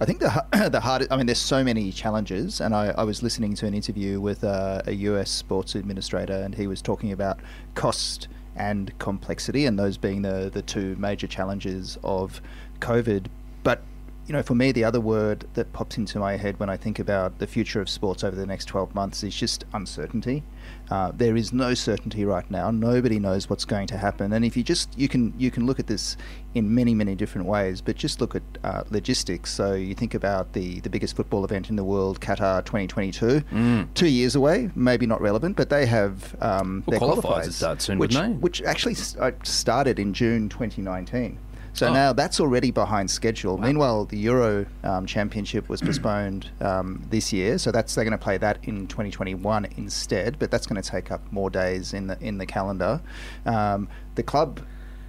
[0.01, 1.11] I think the the hardest.
[1.13, 4.45] I mean, there's so many challenges, and I, I was listening to an interview with
[4.45, 7.41] uh, a US sports administrator, and he was talking about
[7.75, 12.41] cost and complexity, and those being the the two major challenges of
[12.81, 13.27] COVID.
[13.63, 13.83] But
[14.27, 16.99] you know, for me, the other word that pops into my head when I think
[17.01, 20.45] about the future of sports over the next 12 months is just uncertainty.
[20.91, 22.71] Uh, there is no certainty right now.
[22.71, 24.33] Nobody knows what's going to happen.
[24.33, 26.17] And if you just you can you can look at this
[26.55, 29.51] in many many different ways, but just look at uh, logistics.
[29.51, 34.07] So you think about the the biggest football event in the world, Qatar 2022, two
[34.07, 37.99] years away, maybe not relevant, but they have um, Well, their qualifiers qualifiers start soon,
[37.99, 38.29] which, they?
[38.29, 41.39] which actually uh, started in June 2019.
[41.75, 41.93] So Oh.
[41.93, 43.57] now that's already behind schedule.
[43.59, 48.23] Meanwhile, the Euro um, Championship was postponed um, this year, so that's they're going to
[48.23, 50.39] play that in 2021 instead.
[50.39, 53.01] But that's going to take up more days in the in the calendar.
[53.47, 54.61] Um, the club.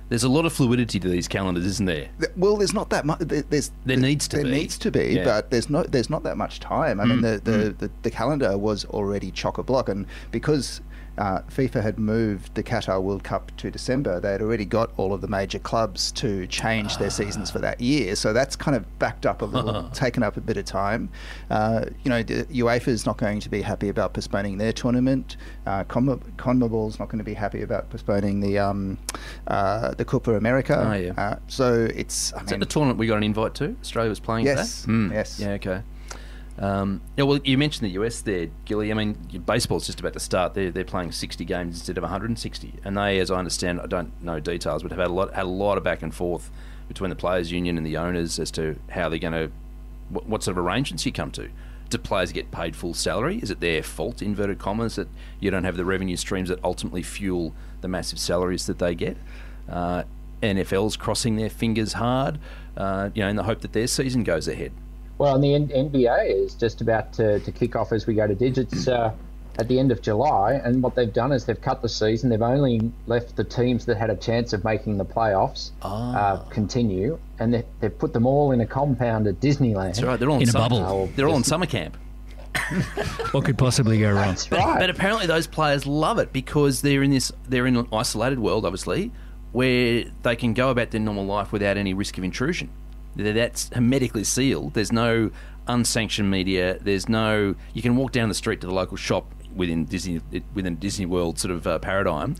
[0.09, 2.09] There's a lot of fluidity to these calendars, isn't there?
[2.37, 3.19] Well, there's not that much.
[3.19, 4.51] There's There needs to there be.
[4.51, 5.21] needs to be, Yeah.
[5.21, 6.99] Mm, but there's no there's not that much time.
[6.99, 10.81] I mean, the the, the the calendar was already chock a block, and because.
[11.17, 14.19] Uh, FIFA had moved the Qatar World Cup to December.
[14.19, 17.79] They had already got all of the major clubs to change their seasons for that
[17.79, 21.09] year, so that's kind of backed up a little, taken up a bit of time.
[21.49, 25.37] Uh, you know, the UEFA is not going to be happy about postponing their tournament.
[25.65, 28.97] Uh, Conme- CONMEBOL's not going to be happy about postponing the um,
[29.47, 30.75] uh, the Copa America.
[30.89, 31.11] Oh, yeah.
[31.17, 32.33] Uh, so it's.
[32.33, 33.75] I Is that the tournament we got an invite to?
[33.81, 34.91] Australia was playing Yes, that?
[34.91, 35.11] Mm.
[35.11, 35.39] yes.
[35.39, 35.81] Yeah, okay.
[36.59, 38.91] Um, yeah, well, you mentioned the US there, Gilly.
[38.91, 39.13] I mean,
[39.45, 40.53] baseball's just about to start.
[40.53, 42.73] They're, they're playing 60 games instead of 160.
[42.83, 45.45] And they, as I understand, I don't know details, but have had a lot, had
[45.45, 46.51] a lot of back and forth
[46.87, 49.51] between the players' union and the owners as to how they're going to,
[50.09, 51.49] what, what sort of arrangements you come to.
[51.89, 53.39] Do players get paid full salary?
[53.41, 55.07] Is it their fault, inverted commas, that
[55.39, 59.17] you don't have the revenue streams that ultimately fuel the massive salaries that they get?
[59.69, 60.03] Uh,
[60.41, 62.39] NFL's crossing their fingers hard,
[62.75, 64.71] uh, you know, in the hope that their season goes ahead.
[65.23, 68.27] Well, and the N- NBA is just about to, to kick off as we go
[68.27, 69.13] to digits uh,
[69.57, 70.55] at the end of July.
[70.61, 72.29] And what they've done is they've cut the season.
[72.29, 77.17] They've only left the teams that had a chance of making the playoffs uh, continue,
[77.39, 79.95] and they, they've put them all in a compound at Disneyland.
[79.95, 80.19] That's right.
[80.19, 81.09] They're all In a summer, bubble.
[81.15, 81.95] They're all in summer camp.
[83.31, 84.27] What could possibly go wrong?
[84.27, 87.87] That's But, but apparently those players love it because they're in this they're in an
[87.93, 89.11] isolated world, obviously,
[89.53, 92.69] where they can go about their normal life without any risk of intrusion.
[93.15, 94.73] They're- That's hermetically sealed.
[94.73, 95.31] There's no
[95.67, 96.77] unsanctioned media.
[96.81, 100.19] There's no you can walk down the street to the local shop within Disney
[100.53, 102.35] within Disney World sort of uh, paradigm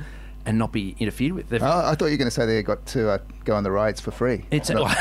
[0.45, 1.47] and not be interfered with.
[1.47, 3.63] They've- Oh, I thought you were going to say they got to uh, go on
[3.63, 4.43] the rides for free.
[4.51, 4.91] It's Not-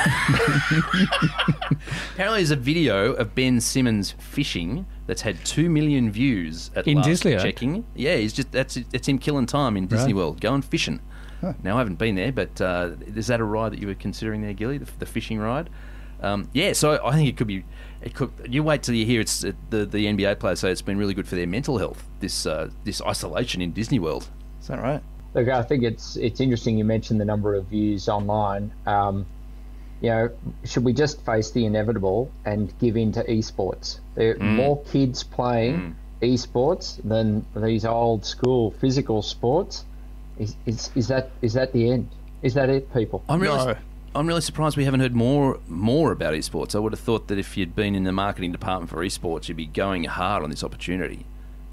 [2.15, 6.99] apparently there's a video of Ben Simmons fishing that's had two million views at In
[6.99, 7.43] last Disney, eh?
[7.43, 7.85] checking.
[7.95, 10.17] Yeah, he's just that's it's him killing time in Disney Right.
[10.17, 11.01] World, going fishing.
[11.63, 14.43] Now I haven't been there, but uh, is that a ride that you were considering
[14.43, 14.79] there, Gilly?
[14.79, 15.69] The, the fishing ride?
[16.21, 17.65] Um, yeah, so I think it could be.
[18.01, 18.31] It could.
[18.49, 21.15] You wait till you hear it's uh, the the NBA players say it's been really
[21.15, 22.05] good for their mental health.
[22.21, 24.29] This uh, this isolation in Disney World.
[24.61, 25.03] Is that right?
[25.35, 28.73] Look, I think it's it's interesting you mentioned the number of views online.
[28.87, 29.27] Um,
[30.01, 30.31] you know,
[30.65, 33.99] should we just face the inevitable and give in to esports?
[34.15, 34.57] There are Mm.
[34.57, 39.85] more kids playing esports than these old school physical sports.
[40.39, 42.09] Is, is, is that is that the end?
[42.43, 43.23] Is that it, people?
[43.29, 43.77] I'm really, No.
[44.15, 46.75] I'm really surprised we haven't heard more more about esports.
[46.75, 49.57] I would have thought that if you'd been in the marketing department for esports, you'd
[49.57, 51.25] be going hard on this opportunity.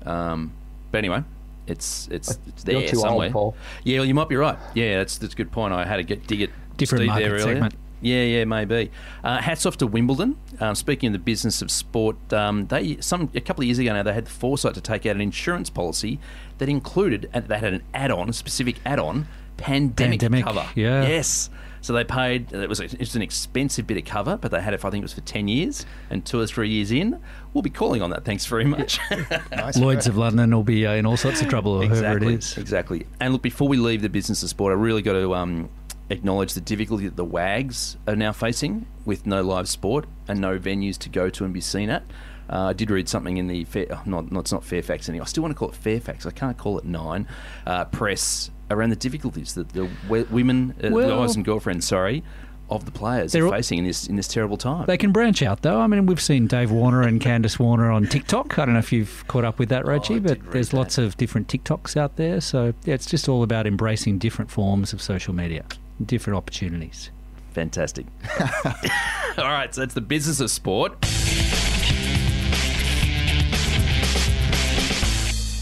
[0.06, 0.54] Um,
[0.92, 1.24] but anyway,
[1.68, 3.32] it's it's, it's there You're too old, somewhere.
[3.32, 3.56] Paul.
[3.84, 4.58] Yeah, well, you might be right.
[4.74, 5.74] Yeah, that's that's a good point.
[5.74, 7.54] I had to get dig it Different Steve market there earlier.
[7.56, 7.76] segment.
[8.02, 8.92] Yeah, yeah, maybe.
[9.24, 10.38] Uh, hats off to Wimbledon.
[10.60, 13.94] Um, speaking of the business of sport, um, they some a couple of years ago
[13.94, 16.20] now they had the foresight to take out an insurance policy
[16.60, 20.66] that included and that had an add-on, a specific add-on, pandemic, Pandemic, cover.
[20.76, 21.08] yeah.
[21.08, 21.50] Yes.
[21.82, 22.52] So they paid.
[22.52, 24.82] It was a, it was an expensive bit of cover, but they had it.
[24.82, 27.18] For, I think it was for ten years, and two or three years in,
[27.54, 28.26] we'll be calling on that.
[28.26, 29.00] Thanks very much.
[29.52, 29.78] Nice.
[29.78, 32.40] Lloyd's of London will be uh, in all sorts of trouble, or whoever exactly, it
[32.40, 32.58] is.
[32.58, 33.08] exactly.
[33.22, 35.70] And look, before we leave the business of sport, I really got to um,
[36.10, 40.58] acknowledge the difficulty that the WAGs are now facing with no live sport and no
[40.60, 42.04] venues to go to and be seen at.
[42.52, 45.26] Uh, I did read something in the Fair, oh, not, not it's not Fairfax anymore.
[45.26, 46.26] I still want to call it Fairfax.
[46.26, 47.28] I can't call it Nine
[47.68, 52.24] uh, Press around the difficulties that the w- women, uh, Well- guys and girlfriends, sorry,
[52.72, 54.86] of the players They're facing in this in this terrible time.
[54.86, 55.80] They can branch out, though.
[55.80, 58.60] I mean, we've seen Dave Warner and Candice Warner on TikTok.
[58.60, 60.78] I don't know if you've caught up with that, Reggie, Oh, but there's that.
[60.78, 62.40] lots of different TikToks out there.
[62.42, 65.66] So yeah, it's just all about embracing different forms of social media,
[66.04, 67.12] different opportunities.
[67.52, 68.06] Fantastic.
[69.38, 70.94] All right, so it's the business of sport.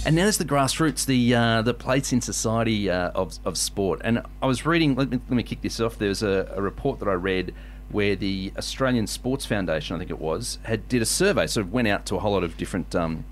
[0.06, 4.00] And now there's the grassroots, the uh, the place in society uh, of, of sport.
[4.06, 5.98] And I was reading, let me, let me kick this off.
[5.98, 7.54] There was a, a report that I read
[7.90, 11.46] where the Australian Sports Foundation, I think it was, had did a survey.
[11.46, 13.26] So it went out to a whole lot of different um,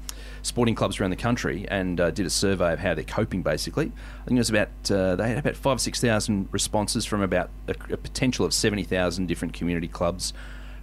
[0.45, 3.41] sporting clubs around the country and uh, did a survey of how they're coping.
[3.41, 7.21] Basically, I think it was about uh, they had about five six thousand responses from
[7.21, 10.33] about a, a potential of seventy thousand different community clubs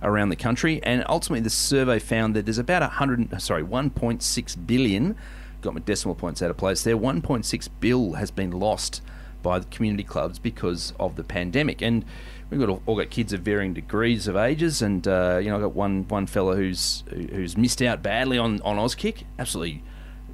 [0.02, 0.82] around the country.
[0.82, 5.16] And ultimately, the survey found that there's about a hundred, sorry, one point six billion.
[5.60, 6.96] Got my decimal points out of place there.
[6.96, 9.00] One point six bill has been lost
[9.42, 11.82] by the community clubs because of the pandemic.
[11.82, 12.04] And
[12.50, 15.56] we've got all, all got kids of varying degrees of ages, and uh, you know,
[15.56, 19.24] I've got one one fellow who's who's missed out badly on on Auskick.
[19.38, 19.82] Absolutely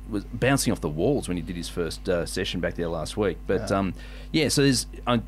[0.08, 3.16] was bouncing off the walls when he did his first uh, session back there last
[3.16, 3.38] week.
[3.46, 3.94] But yeah, um,
[4.32, 5.18] yeah so there's uh,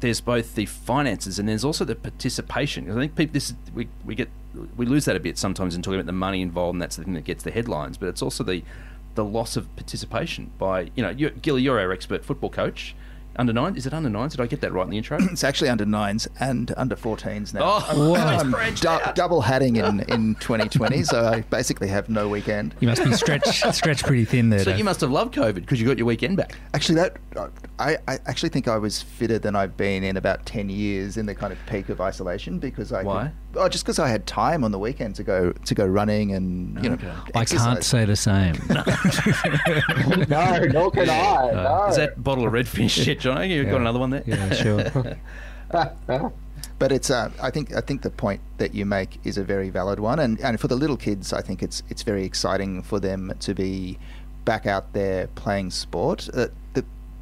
[0.00, 2.90] there's both the finances and there's also the participation.
[2.90, 4.28] I think people this we we get
[4.76, 7.04] we lose that a bit sometimes in talking about the money involved, and that's the
[7.04, 7.96] thing that gets the headlines.
[7.96, 8.62] But it's also the
[9.14, 12.94] the loss of participation by you know you Gilly, you're our expert football coach.
[13.38, 14.34] Under nine, is it under nines?
[14.34, 15.18] Did I get that right in the intro?
[15.36, 17.60] It's actually under nines and under 14s now.
[17.62, 22.74] Oh, I'm, I'm du- double hatting in, in 2020, so I basically have no weekend.
[22.80, 24.60] You must be stretched stretched pretty thin there.
[24.60, 24.78] So Dave.
[24.78, 26.54] you must have loved COVID because you got your weekend back.
[26.72, 27.18] Actually, that
[27.78, 31.26] I, I actually think I was fitter than I've been in about 10 years in
[31.26, 33.24] the kind of peak of isolation because I Why?
[33.24, 36.32] Could, oh, just because I had time on the weekend to go to go running
[36.32, 36.98] and you know.
[37.34, 38.54] I can't say the same.
[40.28, 41.50] no, nor can I.
[41.52, 41.86] No.
[41.88, 43.52] Is that bottle of redfish shit, Johnny?
[43.54, 44.22] You got another one there?
[44.26, 45.16] yeah, sure.
[46.78, 49.70] But it's uh, I think I think the point that you make is a very
[49.70, 53.00] valid one, and, and for the little kids, I think it's it's very exciting for
[53.00, 53.98] them to be
[54.44, 56.28] back out there playing sport.
[56.34, 56.48] Uh,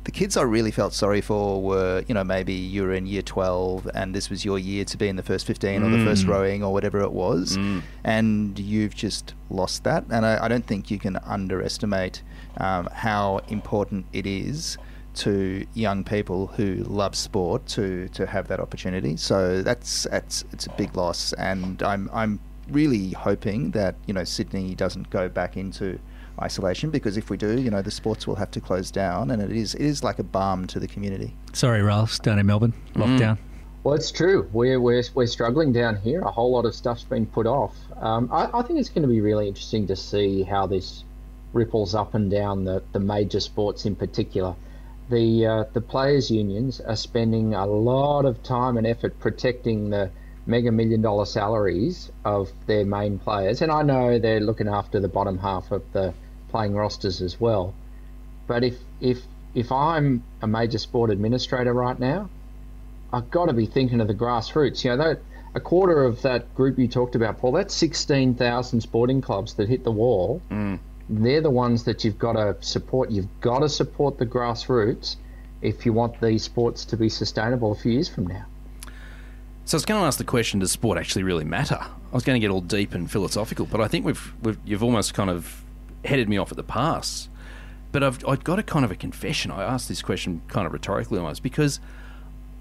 [0.04, 3.22] the kids I really felt sorry for were you know maybe you were in year
[3.22, 6.24] twelve and this was your year to be in the first fifteen or the first
[6.26, 6.28] Mm.
[6.28, 7.82] rowing or whatever it was, Mm.
[8.04, 10.04] and you've just lost that.
[10.10, 12.22] And I, I don't think you can underestimate
[12.58, 14.78] um, how important it is
[15.14, 19.16] to young people who love sport to to have that opportunity.
[19.16, 22.40] So that's that's it's a big loss, and I'm I'm
[22.70, 25.98] really hoping that you know Sydney doesn't go back into
[26.40, 29.40] isolation because if we do, you know the sports will have to close down, and
[29.40, 31.34] it is it is like a balm to the community.
[31.52, 33.38] Sorry, Ralph, down in Melbourne, lockdown.
[33.84, 34.48] Well, it's true.
[34.54, 36.22] We're, we're, we're struggling down here.
[36.22, 37.76] A whole lot of stuff's been put off.
[38.00, 41.04] Um, I, I think it's going to be really interesting to see how this
[41.52, 44.56] ripples up and down the, the major sports in particular.
[45.10, 50.10] The, uh, the players' unions are spending a lot of time and effort protecting the
[50.46, 53.60] mega million dollar salaries of their main players.
[53.60, 56.14] And I know they're looking after the bottom half of the
[56.54, 57.74] playing rosters as well.
[58.46, 59.18] But if, if,
[59.56, 62.30] if I'm a major sport administrator right now,
[63.12, 64.84] I've got to be thinking of the grassroots.
[64.84, 65.20] You know, that
[65.56, 69.82] a quarter of that group you talked about, Paul, that's 16,000 sporting clubs that hit
[69.82, 70.40] the wall.
[70.48, 70.78] Mm.
[71.08, 73.10] They're the ones that you've got to support.
[73.10, 75.16] You've got to support the grassroots
[75.60, 78.46] if you want these sports to be sustainable a few years from now.
[79.64, 81.78] So I was going to ask the question: Does sport actually really matter?
[81.80, 84.84] I was going to get all deep and philosophical, but I think we've, we've you've
[84.84, 85.63] almost kind of
[86.04, 87.28] headed me off at the pass.
[87.92, 89.50] But I've I've got a kind of a confession.
[89.50, 91.80] I asked this question kind of rhetorically almost because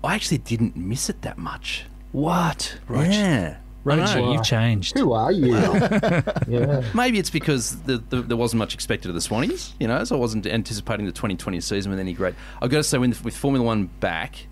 [0.04, 1.86] I actually didn't miss it that much.
[2.12, 2.78] What?
[2.90, 3.58] Yeah.
[3.86, 4.32] I Roach, know.
[4.32, 4.98] you've changed.
[4.98, 5.56] Who are you?
[6.48, 6.84] yeah.
[6.94, 10.16] Maybe it's because the, the, there wasn't much expected of the Swannies, you know, so
[10.16, 12.34] I wasn't anticipating the 2020 season with any great.
[12.62, 14.48] I've got to say, with, with Formula One back,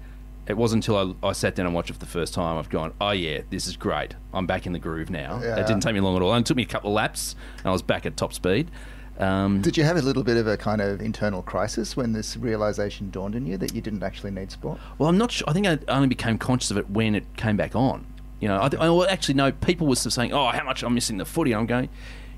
[0.51, 2.69] it wasn't until I, I sat down and watched it for the first time, I've
[2.69, 4.15] gone, oh, yeah, this is great.
[4.33, 5.39] I'm back in the groove now.
[5.41, 5.55] Yeah.
[5.55, 6.29] It didn't take me long at all.
[6.29, 8.69] It only took me a couple of laps, and I was back at top speed.
[9.17, 12.37] Um, Did you have a little bit of a kind of internal crisis when this
[12.37, 14.79] realization dawned on you that you didn't actually need sport?
[14.97, 15.49] Well, I'm not sure.
[15.49, 18.05] I think I only became conscious of it when it came back on.
[18.39, 20.95] You know, I, th- I well, actually know people were saying, "Oh, how much I'm
[20.95, 21.89] missing the footy." I'm going,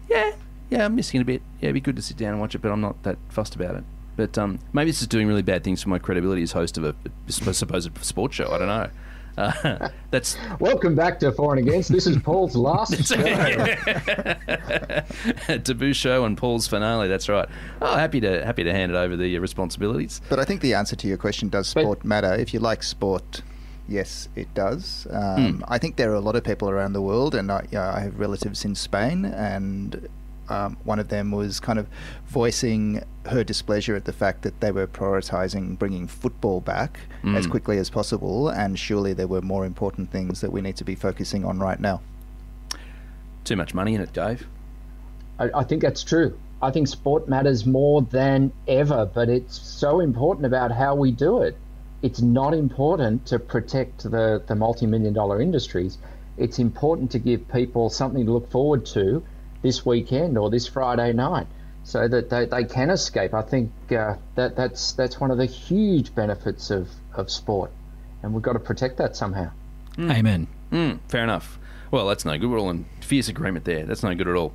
[0.10, 0.34] "Yeah,
[0.70, 1.42] yeah, I'm missing it a bit.
[1.62, 3.56] Yeah, it'd be good to sit down and watch it, but I'm not that fussed
[3.56, 3.84] about it."
[4.16, 6.84] But um, maybe this is doing really bad things for my credibility as host of
[6.84, 6.96] a,
[7.28, 8.52] a supposed sports show.
[8.52, 8.90] I don't know.
[9.36, 11.92] Uh, that's Welcome back to For and Against.
[11.92, 13.16] This is Paul's last show.
[15.64, 17.08] taboo show and Paul's finale.
[17.08, 17.48] That's right.
[17.82, 20.22] Oh, happy to happy to hand it over the uh, responsibilities.
[20.30, 22.34] But I think the answer to your question does But- sport matter?
[22.36, 23.42] If you like sport,
[23.88, 25.08] yes, it does.
[25.10, 27.92] Um, I think there are a lot of people around the world, and I, yeah,
[27.94, 30.08] I have relatives in Spain, and
[30.50, 31.88] um, one of them was kind of
[32.28, 37.78] voicing her displeasure at the fact that they were prioritising bringing football back as quickly
[37.78, 41.46] as possible, and surely there were more important things that we need to be focusing
[41.46, 42.02] on right now.
[43.46, 44.46] Too much money in it, Dave.
[45.40, 46.38] I, I think that's true.
[46.62, 51.42] I think sport matters more than ever, but it's so important about how we do
[51.42, 51.58] it.
[52.02, 55.98] It's not important to protect the, the multi million dollar industries.
[56.38, 59.24] It's important to give people something to look forward to
[59.64, 61.48] this weekend or this Friday night
[61.84, 63.34] so that they, they can escape.
[63.34, 67.72] I think uh, that that's that's one of the huge benefits of, of sport,
[68.22, 69.50] and we've got to protect that somehow.
[70.00, 70.48] Amen.
[70.72, 71.60] Mm, fair enough.
[71.92, 72.50] Well, that's no good.
[72.50, 73.86] We're all in fierce agreement there.
[73.86, 74.54] That's no good at all.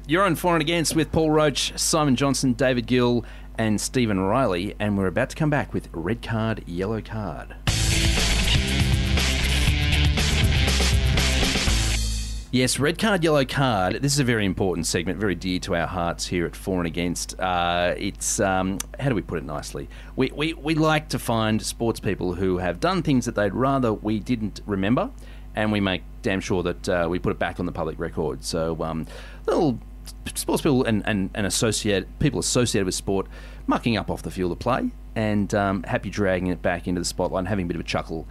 [0.06, 3.24] You're on For and Against with Paul Roach, Simon Johnson, David Gill,
[3.56, 7.54] and Stephen Riley, and we're about to come back with Red Card, Yellow Card.
[12.54, 14.00] Yes, red card, yellow card.
[14.00, 16.86] This is a very important segment, very dear to our hearts here at For and
[16.86, 17.34] Against.
[17.40, 19.88] Uh, it's um, how do we put it nicely?
[20.14, 23.92] We, we we like to find sports people who have done things that they'd rather
[23.92, 25.10] we didn't remember,
[25.56, 28.44] and we make damn sure that uh, we put it back on the public record.
[28.44, 29.08] So um,
[29.46, 29.80] little
[30.32, 33.26] sports people and, and, and associate people associated with sport
[33.66, 37.04] mucking up off the field of play and um, happy dragging it back into the
[37.04, 38.28] spotlight and having a bit of a chuckle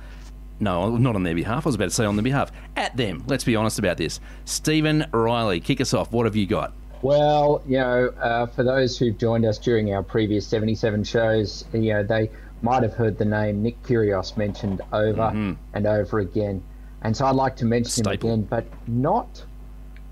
[0.59, 1.65] no, not on their behalf.
[1.65, 2.51] I was about to say on their behalf.
[2.75, 3.23] At them.
[3.27, 4.19] Let's be honest about this.
[4.45, 6.11] Stephen Riley, kick us off.
[6.11, 6.73] What have you got?
[7.01, 11.93] Well, you know, uh, for those who've joined us during our previous 77 shows, you
[11.93, 12.29] know, they
[12.61, 16.63] might have heard the name Nick Kyrgios mentioned over and over again.
[17.01, 18.29] And so I'd like to mention Staple.
[18.29, 19.43] him again, but not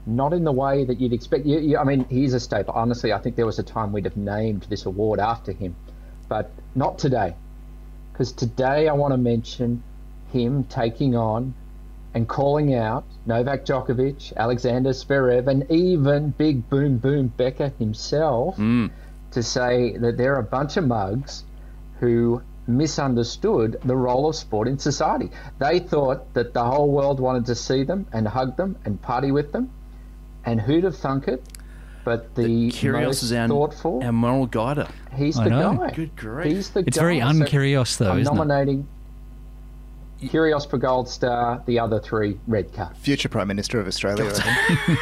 [0.05, 1.45] not in the way that you'd expect.
[1.45, 2.73] You, you, I mean, he's a staple.
[2.73, 5.75] Honestly, I think there was a time we'd have named this award after him,
[6.27, 7.35] but not today.
[8.11, 9.83] Because today I want to mention
[10.31, 11.53] him taking on
[12.13, 18.91] and calling out Novak Djokovic, Alexander Zverev, and even Big Boom Boom Becker himself mm.
[19.31, 21.43] to say that they're a bunch of mugs
[21.99, 25.29] who misunderstood the role of sport in society.
[25.59, 29.31] They thought that the whole world wanted to see them and hug them and party
[29.31, 29.71] with them.
[30.45, 31.43] And who'd have thunk it?
[32.03, 34.87] But the, Kyrgios most is our, thoughtful, our moral guider.
[35.15, 35.73] he's I the know.
[35.75, 35.91] guy.
[35.91, 36.51] Good grief.
[36.55, 37.03] He's the It's guy.
[37.03, 38.85] very So uncurious, though, I'm isn't it?
[40.21, 42.95] Nominating Kyrgios for Gold Star, the other three Red Cup.
[42.97, 44.25] Future Prime Minister of Australia.
[44.25, 44.99] I think.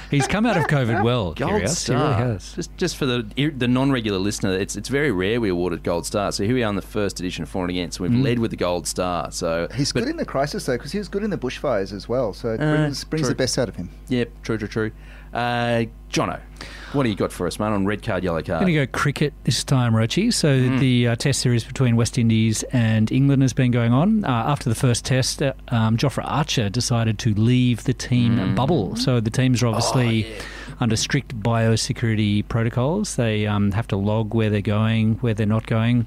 [0.10, 1.60] He's come out of COVID well, Gold Kyrgios.
[1.62, 1.96] He star.
[2.20, 2.52] really has.
[2.54, 6.06] Just, just for the the non-regular listener, it's it's very rare we award a gold
[6.06, 6.32] star.
[6.32, 8.00] So here we are in the first edition of For and Against.
[8.00, 9.30] We've led with the gold star.
[9.32, 11.92] So He's but- good in the crisis though, because he was good in the bushfires
[11.92, 12.32] as well.
[12.32, 13.90] So it Uh, brings, brings the best out of him.
[14.08, 14.90] Yep, true, true, true.
[15.32, 16.40] Uh, Jono,
[16.92, 17.72] what do you got for us, man?
[17.72, 18.62] On red card, yellow card.
[18.62, 20.32] I'm going to go cricket this time, Rochi.
[20.32, 20.78] So Hmm.
[20.78, 24.24] the uh, test series between West Indies and England has been going on.
[24.24, 28.54] Uh, after the first test, uh, um, Jofra Archer decided to leave the team Hmm.
[28.54, 28.96] bubble.
[28.96, 30.26] So the teams are Oh, obviously
[30.80, 33.16] under strict biosecurity protocols.
[33.16, 36.06] They um, have to log where they're going, where they're not going,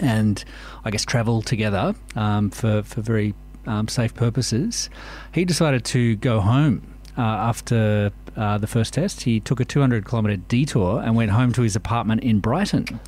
[0.00, 0.42] and
[0.86, 3.34] I guess travel together um, for, for very
[3.66, 4.88] um, safe purposes.
[5.32, 6.80] He decided to go home
[7.18, 9.22] uh, after uh, the first test.
[9.22, 13.00] He took a 200 kilometre detour and went home to his apartment in Brighton.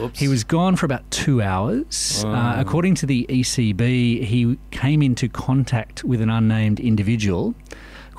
[0.00, 0.18] Oops.
[0.18, 2.24] He was gone for about two hours.
[2.24, 7.54] Uh, according to the ECB, he came into contact with an unnamed individual.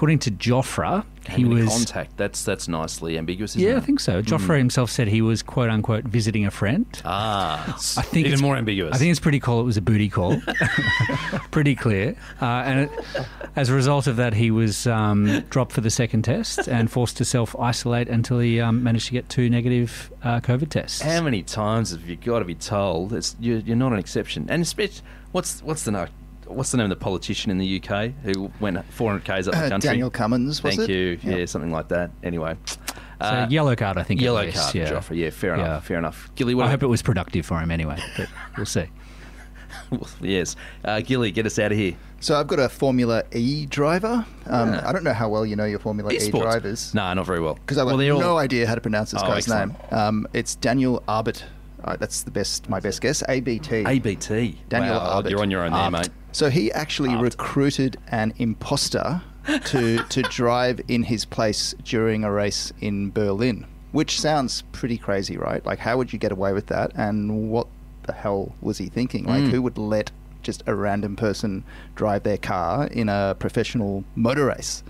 [0.04, 1.62] According to Jofra, he was.
[1.62, 2.18] In contact.
[2.18, 3.56] That's that's nicely ambiguous.
[3.56, 4.22] Isn't Yeah, I think so.
[4.22, 6.86] Jofra himself said he was quote unquote visiting a friend.
[7.06, 8.94] Ah, I think even it's- more ambiguous.
[8.94, 9.62] I think it's pretty cool.
[9.62, 10.42] It was a booty call,
[11.52, 12.18] pretty clear.
[12.42, 12.90] Uh, and it,
[13.56, 17.16] as a result of that, he was um, dropped for the second test and forced
[17.18, 21.00] to self isolate until he um, managed to get two negative uh, COVID tests.
[21.02, 24.48] How many times have you got to be told it's you're, you're not an exception?
[24.50, 25.00] And especially,
[25.32, 26.08] what's what's the no-
[26.56, 29.66] what's the name of the politician in the UK who went 400 k's up the
[29.66, 29.90] Uh, country?
[29.90, 30.94] Daniel Cummings, was Thank it?
[30.94, 31.20] you.
[31.24, 31.38] Yeah.
[31.38, 31.46] Yeah.
[31.46, 32.12] something like that.
[32.24, 32.76] Anyway, so
[33.22, 34.22] uh, yellow card, I think.
[34.22, 34.90] yellow least, card, yeah.
[34.92, 35.18] Joffrey.
[35.18, 35.68] Yeah, fair enough.
[35.68, 35.80] Yeah.
[35.82, 36.30] Fair enough.
[36.36, 36.68] Gilly, what?
[36.68, 38.28] I hope it was productive for him anyway, but
[38.58, 38.86] we'll see.
[40.22, 41.94] yes, uh, Gilly, get us out of here.
[42.20, 44.26] So I've got a Formula E driver.
[44.48, 44.88] Um, Yeah.
[44.88, 46.42] I don't know how well you know your Formula E Esports.
[46.42, 46.94] drivers.
[46.94, 47.56] No, not very well.
[47.56, 49.74] Because I've well, got they're no all, idea how to pronounce this Oh, guy's excellent.
[49.92, 50.00] name.
[50.00, 51.44] Um, it's Daniel Arbit.
[51.84, 53.24] Uh, that's the best, my best guess.
[53.28, 53.84] ABT.
[53.86, 54.58] ABT.
[54.70, 55.32] Daniel wow, Arbit.
[55.32, 55.92] You're on your own there, Arbit.
[55.92, 56.10] mate.
[56.34, 57.22] So he actually Arbit.
[57.22, 59.22] recruited an imposter
[59.66, 65.38] to to drive in his place during a race in Berlin, which sounds pretty crazy,
[65.38, 65.66] right?
[65.66, 66.92] Like, how would you get away with that?
[66.96, 67.68] And what
[68.04, 69.24] the hell was he thinking?
[69.26, 69.52] Like, Mm.
[69.52, 70.12] who would let
[70.42, 71.64] just a random person
[71.96, 74.84] drive their car in a professional motor race?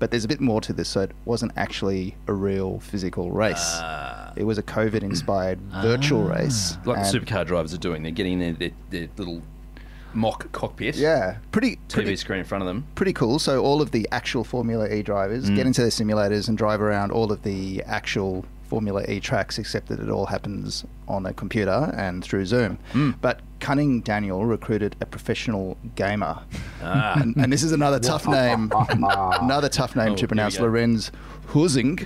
[0.00, 3.58] But there's a bit more to this, so it wasn't actually a real physical race.
[3.80, 4.32] Ah.
[4.36, 6.34] it was a COVID-inspired virtual Ah.
[6.36, 6.78] race.
[6.84, 8.02] Like the supercar drivers are doing.
[8.02, 9.42] They're getting their, their, their little
[10.14, 10.96] mock cockpit.
[10.96, 12.86] Yeah, pretty TV pretty, screen in front of them.
[12.94, 13.38] pretty cool.
[13.38, 15.56] So all of the actual Formula E drivers Mm.
[15.56, 19.88] get into their simulators and drive around all of the actual Formula E tracks, except
[19.88, 22.78] that it all happens on a computer and through Zoom.
[22.92, 23.16] Mm.
[23.20, 26.38] But Cunning Daniel recruited a professional gamer,
[26.82, 27.14] Ah.
[27.20, 30.58] and, and this is another tough name, another tough name Oh, to pronounce.
[30.60, 31.10] Lorenz
[31.48, 31.98] Husing.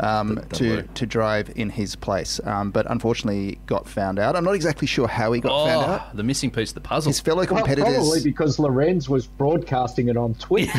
[0.00, 0.82] Um, Double to O.
[0.94, 4.36] to drive in his place, um, but unfortunately got found out.
[4.36, 6.16] I'm not exactly sure how he got oh, found out.
[6.16, 7.10] the missing piece of the puzzle.
[7.10, 7.94] His fellow Well, competitors.
[7.94, 10.68] probably because Lorenz was broadcasting it on Twitch.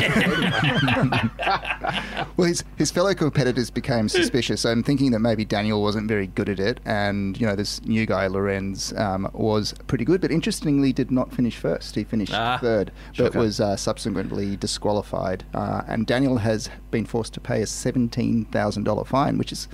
[2.36, 4.64] Well, his, his fellow competitors became suspicious.
[4.64, 8.06] I'm thinking that maybe Daniel wasn't very good at it, and you know this new
[8.06, 11.94] guy Lorenz um, was pretty good, but interestingly did not finish first.
[11.94, 13.38] He finished Ah, third, but shocker.
[13.38, 15.44] was uh, subsequently disqualified.
[15.52, 19.68] Uh, and Daniel has been forced to pay a seventeen thousand dollar fine, which is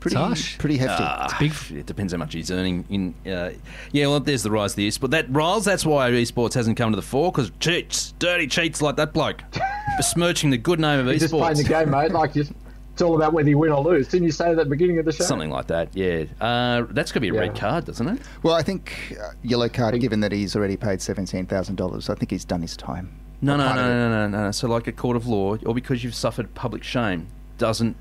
[0.00, 0.56] pretty harsh.
[0.58, 1.04] pretty hefty.
[1.48, 1.78] Big.
[1.80, 2.84] It depends how much he's earning.
[2.88, 3.50] In uh,
[3.92, 5.00] yeah, well, there's the rise of the esports.
[5.00, 8.80] But that Riles, that's why esports hasn't come to the fore because cheats, dirty cheats
[8.80, 9.42] like that bloke,
[9.96, 12.12] besmirching the good name of You're just playing the game, mate.
[12.12, 12.44] Like you,
[12.92, 14.08] it's all about whether you win or lose.
[14.08, 15.24] Didn't you say at the beginning of the show?
[15.24, 15.94] Something like that.
[15.94, 17.40] Yeah, uh, that's got to be a Yeah.
[17.40, 18.20] red card, doesn't it?
[18.42, 22.08] well, I think uh, yellow card, given that he's already paid seventeen thousand dollars.
[22.08, 23.10] I think he's done his time.
[23.42, 24.50] No, no, no, no, no, no, no.
[24.50, 27.26] So, like a court of law, or because you've suffered public shame,
[27.58, 27.96] doesn't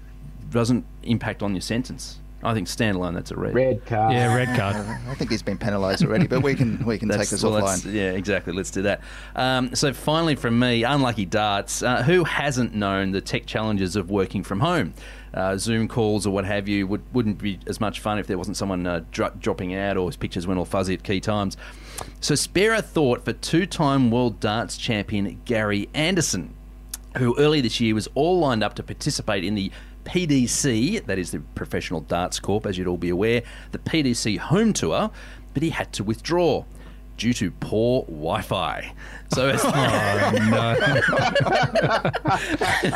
[0.50, 2.20] doesn't impact on your sentence.
[2.46, 3.56] I think standalone, that's a red.
[3.56, 4.14] Red card.
[4.14, 4.76] Yeah, red card.
[5.10, 7.92] I think he's been penalised already, but we can we can take this well, offline.
[7.92, 8.54] Yeah, exactly.
[8.54, 9.02] Let's do that.
[9.36, 11.82] Um, so finally, from me, unlucky darts.
[11.82, 14.94] Uh, who hasn't known the tech challenges of working from home?
[15.34, 18.38] Uh, Zoom calls or what have you would, wouldn't be as much fun if there
[18.38, 21.58] wasn't someone uh, dro- dropping out or his pictures went all fuzzy at key times.
[22.22, 26.56] So spare a thought for two-time world darts champion Gary Anderson
[27.18, 29.72] who earlier this year was all lined up to participate in the
[30.06, 33.42] PDC, that is the Professional Darts Corp, as you'd all be aware,
[33.72, 35.12] the PDC home tour,
[35.54, 36.64] but he had to withdraw
[37.18, 38.94] due to poor Wi-Fi.
[39.34, 39.62] So, as,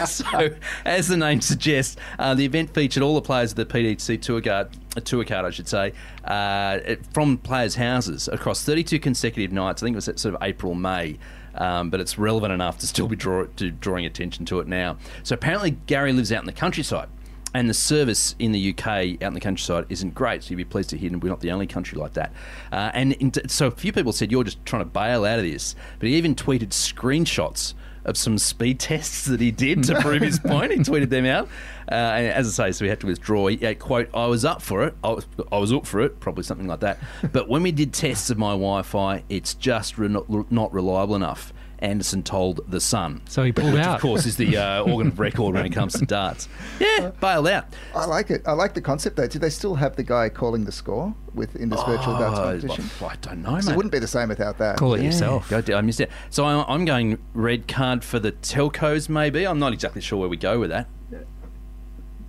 [0.11, 0.49] so
[0.85, 4.41] as the name suggests, uh, the event featured all the players of the PDC tour
[4.41, 5.93] card, uh, tour card, I should say,
[6.25, 6.79] uh,
[7.13, 9.81] from players' houses across 32 consecutive nights.
[9.81, 11.17] I think it was sort of April, May.
[11.59, 14.97] Um, but it's relevant enough to still be draw, to drawing attention to it now.
[15.23, 17.09] So apparently, Gary lives out in the countryside,
[17.53, 20.43] and the service in the UK out in the countryside isn't great.
[20.43, 22.31] So you'd be pleased to hear we're not the only country like that.
[22.71, 25.45] Uh, and in, so a few people said you're just trying to bail out of
[25.45, 27.73] this, but he even tweeted screenshots
[28.05, 30.71] of some speed tests that he did to prove his point.
[30.71, 31.47] He tweeted them out.
[31.91, 33.47] Uh, and as I say, so we had to withdraw.
[33.47, 34.95] He, uh, quote, I was up for it.
[35.03, 36.99] I was, I was up for it, probably something like that.
[37.31, 40.07] But when we did tests of my Wi Fi, it's just re-
[40.49, 41.53] not reliable enough.
[41.79, 43.21] Anderson told The Sun.
[43.29, 43.95] So he pulled Which, out.
[43.95, 46.47] of course, is the uh, organ of record when it comes to darts.
[46.79, 47.65] Yeah, bailed out.
[47.95, 48.41] I like it.
[48.45, 49.27] I like the concept though.
[49.27, 52.43] Do they still have the guy calling the score with in this virtual darts Oh,
[52.43, 52.89] competition?
[53.01, 53.73] I don't know, So mate.
[53.73, 54.77] it wouldn't be the same without that.
[54.77, 55.49] Call it Yeah, yourself.
[55.49, 56.11] go- I missed it.
[56.29, 59.45] So I, I'm going red card for the telcos, maybe.
[59.47, 60.87] I'm not exactly sure where we go with that.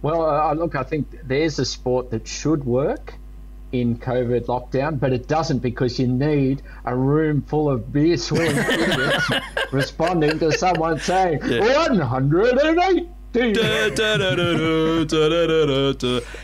[0.02, 3.14] Well, uh, look, I think there's a sport that should work
[3.72, 8.56] in COVID lockdown, but it doesn't because you need a room full of beer swilling
[8.56, 9.30] idiots
[9.72, 13.08] responding to someone saying 108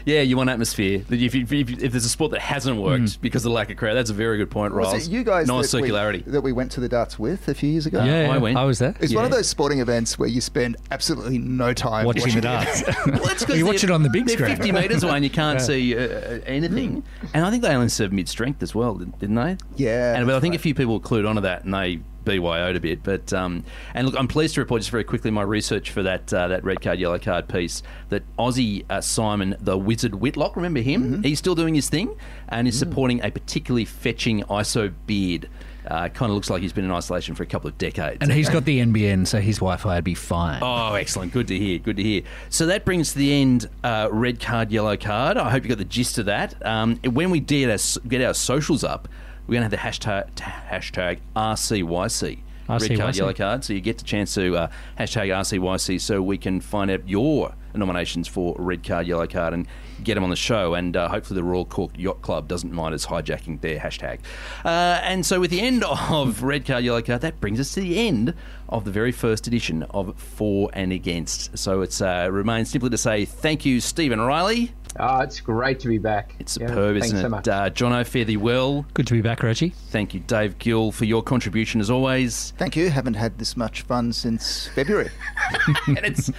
[0.05, 1.05] yeah, you want atmosphere.
[1.11, 3.21] If, you, if, you, if, there's a sport that hasn't worked mm.
[3.21, 4.93] because of the lack of crowd, that's a very good point, Ross.
[4.93, 7.55] Was it you guys non circularity that, that, we went to the darts with a
[7.55, 8.05] few years ago?
[8.05, 8.57] Yeah, yeah I went.
[8.57, 8.95] I was there.
[9.01, 9.17] It's yeah.
[9.17, 12.83] one of those sporting events where you spend absolutely no time watching, watching the darts.
[13.49, 14.55] well, you watch it on the big screen.
[14.57, 15.65] 50 meters away, and you can't yeah.
[15.65, 17.03] see uh, uh anything.
[17.03, 17.31] Mm.
[17.35, 19.57] And I think they only served mid strength as well, didn't they?
[19.77, 20.17] Yeah.
[20.17, 20.61] And but I think right.
[20.61, 23.03] a few people clued onto that, and they BYO'd a bit.
[23.03, 23.65] But um,
[23.95, 26.63] and look, I'm pleased to report just very quickly my research for that uh, that
[26.65, 31.03] red card yellow card piece that Aussie uh, Simon the Wizard Whitlock, remember him?
[31.05, 31.23] Mm-hmm.
[31.23, 32.15] He's still doing his thing
[32.51, 32.69] and Mm.
[32.69, 35.49] is supporting a particularly fetching ISO beard.
[35.89, 38.19] Uh, kind of looks like he's been in isolation for a couple of decades.
[38.21, 40.59] and he's got the NBN, so his Wi-Fi would be fine.
[40.61, 41.33] Oh, excellent.
[41.33, 41.79] Good to hear.
[41.79, 42.23] Good to hear.
[42.49, 45.37] So that brings to the end uh, red card, yellow card.
[45.37, 46.57] I hope you got the gist of that.
[46.67, 49.07] Um, when we get our, get our socials up,
[49.47, 50.35] we're going to have the hashtag,
[50.69, 52.41] hashtag RCYC.
[52.69, 53.65] Red card, yellow card.
[53.65, 57.55] So you get the chance to uh, hashtag RCYC so we can find out your
[57.75, 59.69] nominations for red card, yellow card and
[60.03, 60.75] get them on the show.
[60.75, 64.21] And uh, hopefully the Royal Cork Yacht Club doesn't mind us hijacking their hashtag.
[64.65, 67.81] Uh, and so with the end of red card, yellow card, that brings us to
[67.81, 68.35] the end
[68.69, 71.57] of the very first edition of For and Against.
[71.57, 74.73] So it uh, remains simply to say thank you, Stephen Riley.
[74.99, 76.35] Ah, it's great to be back.
[76.39, 77.31] It's superb, thanks isn't so it?
[77.31, 77.49] much.
[77.49, 78.87] Uh, John fare thee well.
[78.95, 79.71] Good to be back, Reggie.
[79.91, 82.53] Thank you, Dave Gill, for your contribution as always.
[82.57, 82.91] Thank you.
[82.91, 85.11] Haven't had this much fun since February.
[85.87, 86.31] and it's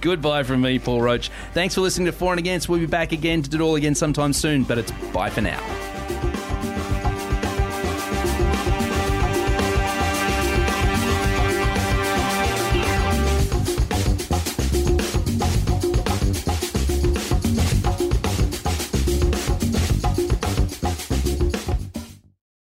[0.00, 1.30] goodbye from me, Paul Roach.
[1.52, 2.68] Thanks for listening to For and Against.
[2.68, 5.40] We'll be back again to do it all again sometime soon, but it's bye for
[5.40, 6.47] now.